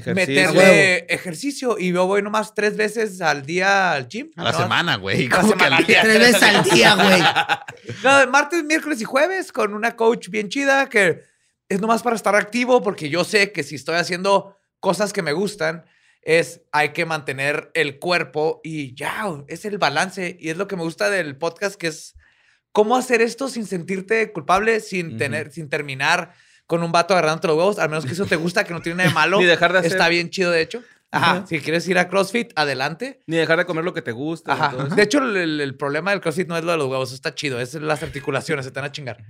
[0.07, 1.77] meterle ejercicio.
[1.79, 4.31] Y yo voy nomás tres veces al día al gym.
[4.37, 4.59] A la ¿no?
[4.59, 5.29] semana, güey.
[5.29, 7.23] Tres veces al día, güey.
[8.03, 11.23] No, martes, miércoles y jueves con una coach bien chida que
[11.69, 15.33] es nomás para estar activo porque yo sé que si estoy haciendo cosas que me
[15.33, 15.85] gustan,
[16.23, 20.37] es hay que mantener el cuerpo y ya, es el balance.
[20.39, 22.15] Y es lo que me gusta del podcast, que es
[22.73, 26.35] cómo hacer esto sin sentirte culpable, sin, tener, sin terminar
[26.69, 28.99] con un vato agarrándote los huevos, al menos que eso te gusta, que no tiene
[28.99, 29.39] nada de malo.
[29.41, 30.83] Ni dejar de hacer- Está bien chido, de hecho.
[31.11, 33.19] Ajá, si quieres ir a CrossFit, adelante.
[33.27, 34.55] Ni dejar de comer lo que te gusta.
[34.55, 34.87] todo Ajá.
[34.89, 34.95] eso.
[34.95, 37.17] De hecho, el, el- el problema del CrossFit no es lo de los huevos, eso
[37.17, 39.25] está chido, es las articulaciones, se te van a chingar.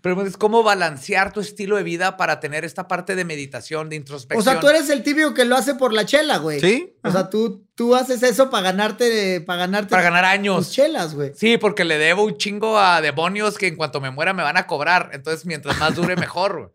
[0.00, 3.96] Pero es cómo balancear tu estilo de vida para tener esta parte de meditación, de
[3.96, 4.44] O introspección.
[4.44, 6.60] sea, tú eres el tibio que lo hace por la chela, güey.
[6.60, 6.94] ¿Sí?
[7.02, 10.70] O sea, tú, tú haces eso para ganarte, para ganarte para ganar tus años.
[10.70, 11.32] chelas, güey.
[11.34, 14.56] Sí, porque le debo un chingo a demonios que en cuanto me muera me van
[14.56, 15.10] a cobrar.
[15.12, 16.58] Entonces, mientras más dure, mejor.
[16.58, 16.70] güey.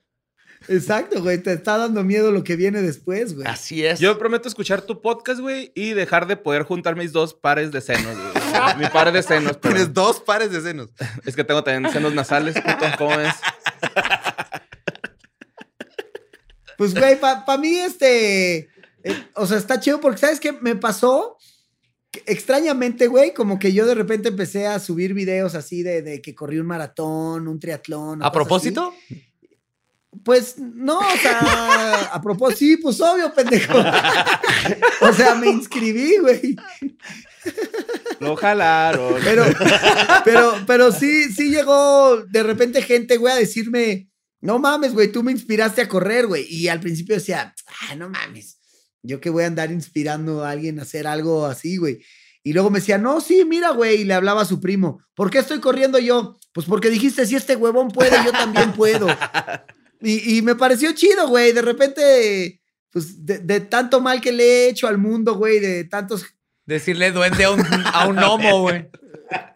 [0.67, 1.37] Exacto, güey.
[1.37, 3.47] Te está dando miedo lo que viene después, güey.
[3.47, 3.99] Así es.
[3.99, 7.81] Yo prometo escuchar tu podcast, güey, y dejar de poder juntar mis dos pares de
[7.81, 8.42] senos, güey.
[8.77, 10.89] Mi par de senos, pero Tienes dos pares de senos.
[11.25, 13.33] es que tengo también senos nasales, puto, ¿cómo ves?
[16.77, 18.57] Pues, güey, para mí, este.
[19.03, 20.51] eh, o sea, está chido porque, ¿sabes qué?
[20.51, 21.37] Me pasó.
[22.25, 26.35] extrañamente, güey, como que yo de repente empecé a subir videos así de, de que
[26.35, 28.23] corrí un maratón, un triatlón.
[28.23, 28.93] ¿A propósito?
[29.07, 29.33] así.
[30.23, 33.73] Pues no, o sea, a propósito, sí, pues obvio, pendejo.
[35.01, 36.55] o sea, me inscribí, güey.
[38.19, 39.21] Lo jalaron.
[39.23, 39.45] Pero,
[40.25, 44.09] pero, pero sí, sí llegó de repente gente, güey, a decirme,
[44.41, 46.45] no mames, güey, tú me inspiraste a correr, güey.
[46.49, 48.59] Y al principio decía, ah, no mames,
[49.01, 52.03] yo que voy a andar inspirando a alguien a hacer algo así, güey.
[52.43, 55.29] Y luego me decía, no, sí, mira, güey, y le hablaba a su primo, ¿por
[55.29, 56.37] qué estoy corriendo yo?
[56.53, 59.07] Pues porque dijiste, si este huevón puede, yo también puedo.
[60.05, 64.43] Y, y me pareció chido, güey, de repente, pues de, de tanto mal que le
[64.43, 66.25] he hecho al mundo, güey, de tantos
[66.65, 67.61] Decirle duende a un,
[67.93, 68.89] a un gnomo, güey.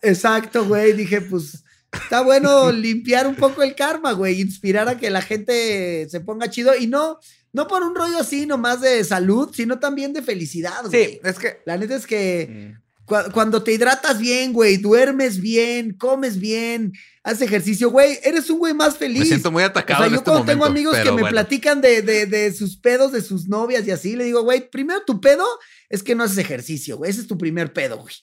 [0.02, 0.94] Exacto, güey.
[0.94, 4.42] Dije, pues está bueno limpiar un poco el karma, güey.
[4.42, 7.20] Inspirar a que la gente se ponga chido y no,
[7.54, 11.06] no por un rollo así nomás de salud, sino también de felicidad, güey.
[11.06, 12.87] Sí, es que La neta es que Mm.
[13.08, 16.92] Cua- cuando te hidratas bien, güey, duermes bien, comes bien,
[17.24, 19.22] haces ejercicio, güey, eres un güey más feliz.
[19.22, 20.52] Me siento muy O atacado sea, en yo este cuando momento.
[20.54, 21.30] tengo amigos que me bueno.
[21.30, 25.02] platican de, de- de sus pedos, de sus novias y así, le digo, güey, primero
[25.06, 25.46] tu pedo
[25.90, 27.10] es que no haces ejercicio, güey.
[27.10, 28.14] Ese es tu primer pedo, güey.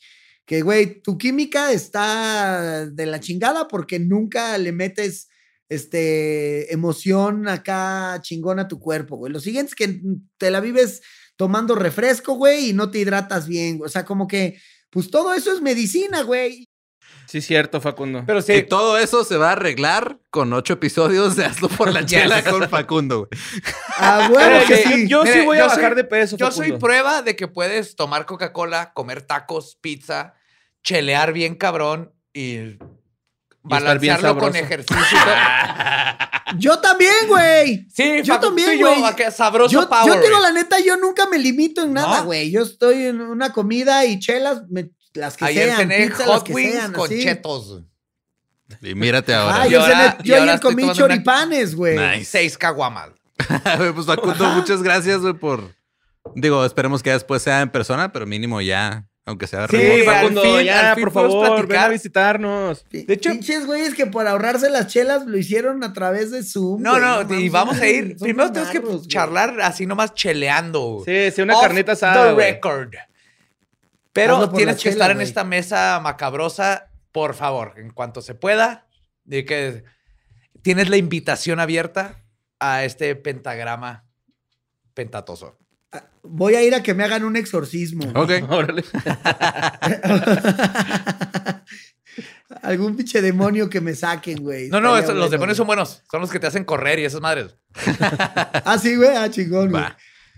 [0.46, 5.28] Que, güey, tu química está de la chingada porque nunca le metes
[5.70, 9.32] este, emoción acá chingón a tu cuerpo, güey.
[9.32, 10.00] Lo siguiente es que
[10.38, 11.00] te la vives
[11.36, 13.78] tomando refresco, güey, y no te hidratas bien.
[13.78, 13.86] güey.
[13.88, 14.60] O sea, como que,
[14.90, 16.68] pues todo eso es medicina, güey.
[17.26, 18.22] Sí, cierto, Facundo.
[18.26, 21.92] Pero Y sí, todo eso se va a arreglar con ocho episodios de Hazlo por
[21.92, 23.26] la chela con Facundo.
[23.26, 23.40] güey.
[23.96, 25.08] Ah, bueno, que yo- sí.
[25.08, 27.96] Yo sí voy yo a bajar soy- de peso, yo soy prueba de que puedes
[27.96, 30.34] tomar Coca-Cola, comer tacos, pizza,
[30.84, 32.78] chelear bien cabrón y
[33.62, 35.18] balancearlo con ejercicio.
[36.58, 37.86] Yo también, güey.
[37.90, 39.30] sí, Yo también, yo, güey.
[39.32, 40.06] sabroso Yo, power.
[40.06, 42.24] yo te digo la neta, yo nunca me limito en nada, ¿No?
[42.26, 42.50] güey.
[42.50, 46.36] Yo estoy en una comida y chelas, me- las que Ayer sean, cené pizza, las
[46.38, 47.22] hot que wings sean, con así.
[47.22, 47.82] chetos.
[48.82, 49.62] Y mírate ahora.
[49.62, 51.96] Ah, Y yo, ahora- cené- y yo ahora ayer estoy comí una- choripanes, güey.
[51.98, 52.24] Nice.
[52.24, 53.10] Seis caguamas.
[53.94, 55.72] pues Facundo, muchas gracias, güey, por.
[56.34, 60.10] Digo, esperemos que después sea en persona, pero mínimo ya, aunque sea Sí, remoto.
[60.10, 62.84] al Facundo, fin- ya, al fin por favor, ven a visitarnos.
[62.90, 66.82] De hecho- Pinches güeyes que por ahorrarse las chelas lo hicieron a través de Zoom.
[66.82, 68.16] No, güey, no, y vamos a ir.
[68.20, 69.00] Primero tenemos que güey.
[69.06, 71.02] charlar así nomás cheleando.
[71.06, 72.52] Sí, sí, una Off carnita asada, The güey.
[72.52, 72.94] record.
[74.12, 78.86] Pero tienes que chela, estar en esta mesa macabrosa, por favor, en cuanto se pueda.
[79.24, 79.84] De que
[80.62, 82.22] tienes la invitación abierta
[82.60, 84.04] a este pentagrama
[84.92, 85.56] pentatoso.
[86.22, 88.04] Voy a ir a que me hagan un exorcismo.
[88.14, 88.30] Ok.
[88.48, 88.84] Órale.
[92.62, 94.68] Algún pinche demonio que me saquen, güey.
[94.68, 96.02] No, no, los demonios son buenos.
[96.10, 97.56] Son los que te hacen correr y esas madres.
[98.66, 99.10] Ah, sí, güey.
[99.16, 99.82] Ah, chingón, güey.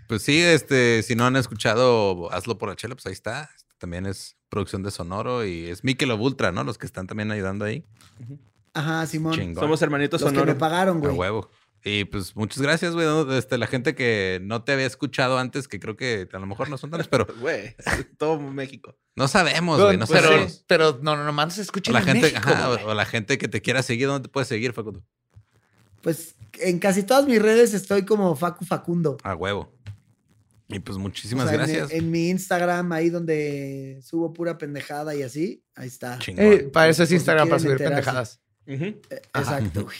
[0.08, 3.50] Pues sí, este, si no han escuchado Hazlo por la Chela, pues ahí está.
[3.78, 6.64] También es producción de Sonoro y es Mikel Ultra, ¿no?
[6.64, 7.84] Los que están también ayudando ahí.
[8.72, 9.34] Ajá, Simón.
[9.34, 9.62] Chingón.
[9.62, 10.58] Somos hermanitos Los que me sonoros.
[10.58, 11.12] pagaron, A güey.
[11.14, 11.50] huevo.
[11.88, 13.06] Y pues muchas gracias, güey.
[13.06, 13.32] ¿no?
[13.32, 16.68] Este, la gente que no te había escuchado antes, que creo que a lo mejor
[16.68, 17.76] no son tantos, pero Güey,
[18.18, 18.96] todo México.
[19.14, 19.96] no sabemos, güey.
[19.96, 20.64] No pero, sabemos.
[20.66, 22.82] pero no, no, nomás se escucha la en gente, México, ajá, güey.
[22.82, 25.04] o, o la gente que te quiera seguir, ¿dónde te puedes seguir, Facundo?
[26.02, 29.16] Pues en casi todas mis redes estoy como Facu Facundo.
[29.22, 29.72] A huevo.
[30.68, 31.92] Y pues O muchísimas sea, gracias.
[31.92, 36.18] En, mi Instagram, ahí donde subo pura pendejada y así, ahí está.
[36.26, 37.94] Eh, para eso es si Instagram, para subir enterarse.
[37.94, 38.40] pendejadas.
[38.66, 39.00] Eh,
[39.34, 39.96] Exacto, güey.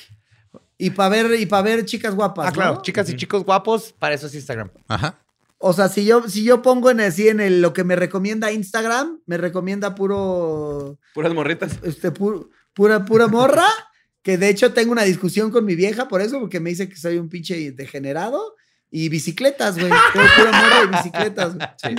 [0.78, 2.48] Y para ver, y para ver chicas guapas.
[2.48, 2.74] Ah, claro.
[2.74, 2.82] ¿no?
[2.82, 4.70] Chicas y chicos guapos, para eso es Instagram.
[4.88, 5.18] Ajá.
[5.58, 8.52] O sea, si yo, si yo pongo en así en el, lo que me recomienda
[8.52, 11.78] Instagram, me recomienda puro, Puras morritas.
[11.82, 13.66] este, pu- pura, pura morra.
[14.22, 16.96] Que de hecho tengo una discusión con mi vieja por eso, porque me dice que
[16.96, 18.56] soy un pinche degenerado.
[18.90, 19.88] Y bicicletas, güey.
[20.12, 21.96] Pura morra y bicicletas, güey.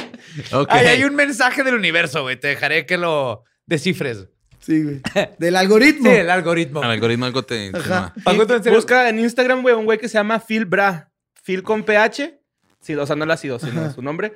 [0.52, 0.68] Ok.
[0.70, 2.38] Ay, hay un mensaje del universo, güey.
[2.38, 4.28] Te dejaré que lo descifres.
[4.68, 5.02] Sí, güey.
[5.40, 6.10] Del algoritmo.
[6.10, 6.84] Sí, el algoritmo.
[6.84, 8.78] El algoritmo algo te serio.
[8.78, 11.10] Busca en Instagram, güey, un güey que se llama Phil Bra.
[11.42, 12.38] Phil con PH.
[12.82, 13.92] Sí, o sea, no el ácido, sino Ajá.
[13.94, 14.34] su nombre.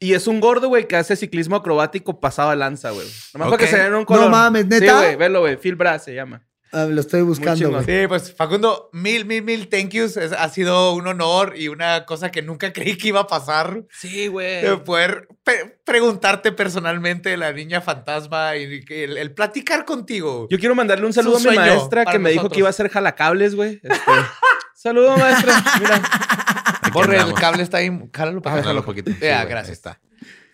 [0.00, 3.06] Y es un gordo, güey, que hace ciclismo acrobático pasado a lanza, güey.
[3.34, 3.54] Nomás Ok.
[3.58, 4.24] para que se den un color.
[4.24, 4.96] No mames, Sí, ¿neta?
[5.00, 5.58] güey, velo, güey.
[5.58, 6.47] Phil Bra se llama.
[6.72, 7.84] Ah, lo estoy buscando, güey.
[7.84, 10.16] Sí, pues Facundo, mil, mil, mil thank yous.
[10.16, 13.84] Es- ha sido un honor y una cosa que nunca creí que iba a pasar.
[13.90, 14.62] Sí, güey.
[14.62, 20.46] De poder pe- preguntarte personalmente de la niña fantasma y el, el platicar contigo.
[20.50, 22.88] Yo quiero mandarle un saludo a mi maestra que me dijo que iba a hacer
[22.90, 23.80] jalacables, güey.
[23.82, 24.10] Este,
[24.74, 25.54] Saludo, maestra.
[25.80, 26.02] Mira.
[26.92, 27.90] Borre, el cable está ahí.
[28.14, 29.10] Jálalo para Déjalo un poquito.
[29.20, 29.68] Ya, gracias.
[29.68, 30.00] ahí está.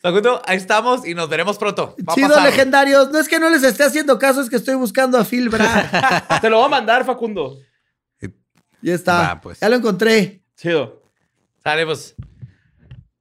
[0.05, 1.97] Facundo, ahí estamos y nos veremos pronto.
[2.07, 2.43] Va Chido, pasar.
[2.45, 3.11] legendarios.
[3.11, 6.39] No es que no les esté haciendo caso, es que estoy buscando a Phil Bra.
[6.43, 7.57] Te lo voy a mandar, Facundo.
[8.83, 9.19] ya está.
[9.35, 9.61] Va, pues.
[9.61, 10.43] Ya lo encontré.
[10.59, 11.03] Chido.
[11.63, 12.15] Sale, pues.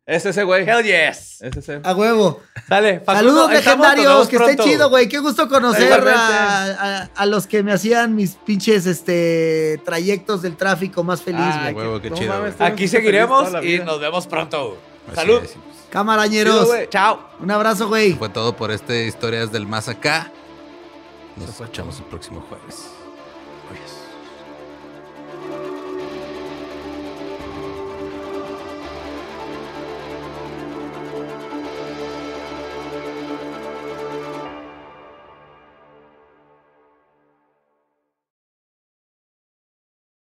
[0.05, 0.69] Es ese, güey.
[0.69, 1.41] Hell yes.
[1.41, 1.79] Es ese.
[1.81, 2.41] A huevo.
[2.67, 4.63] Sale, Facundo, Saludos legendarios, que pronto.
[4.65, 5.07] chido, güey.
[5.07, 10.57] Qué gusto conocer a, a- a los que me hacían mis pinches este, trayectos del
[10.57, 11.73] tráfico más feliz, güey.
[11.73, 14.77] huevo, qué no chido, mames, Aquí seguiremos y nos vemos pronto.
[15.07, 15.41] Así Salud.
[15.41, 16.67] es, y Camarañeros.
[16.89, 17.19] Chao.
[17.39, 18.13] Un abrazo, güey.
[18.13, 20.31] Fue todo por este Historias del Más Acá.
[21.35, 22.89] Nos escuchamos el próximo jueves.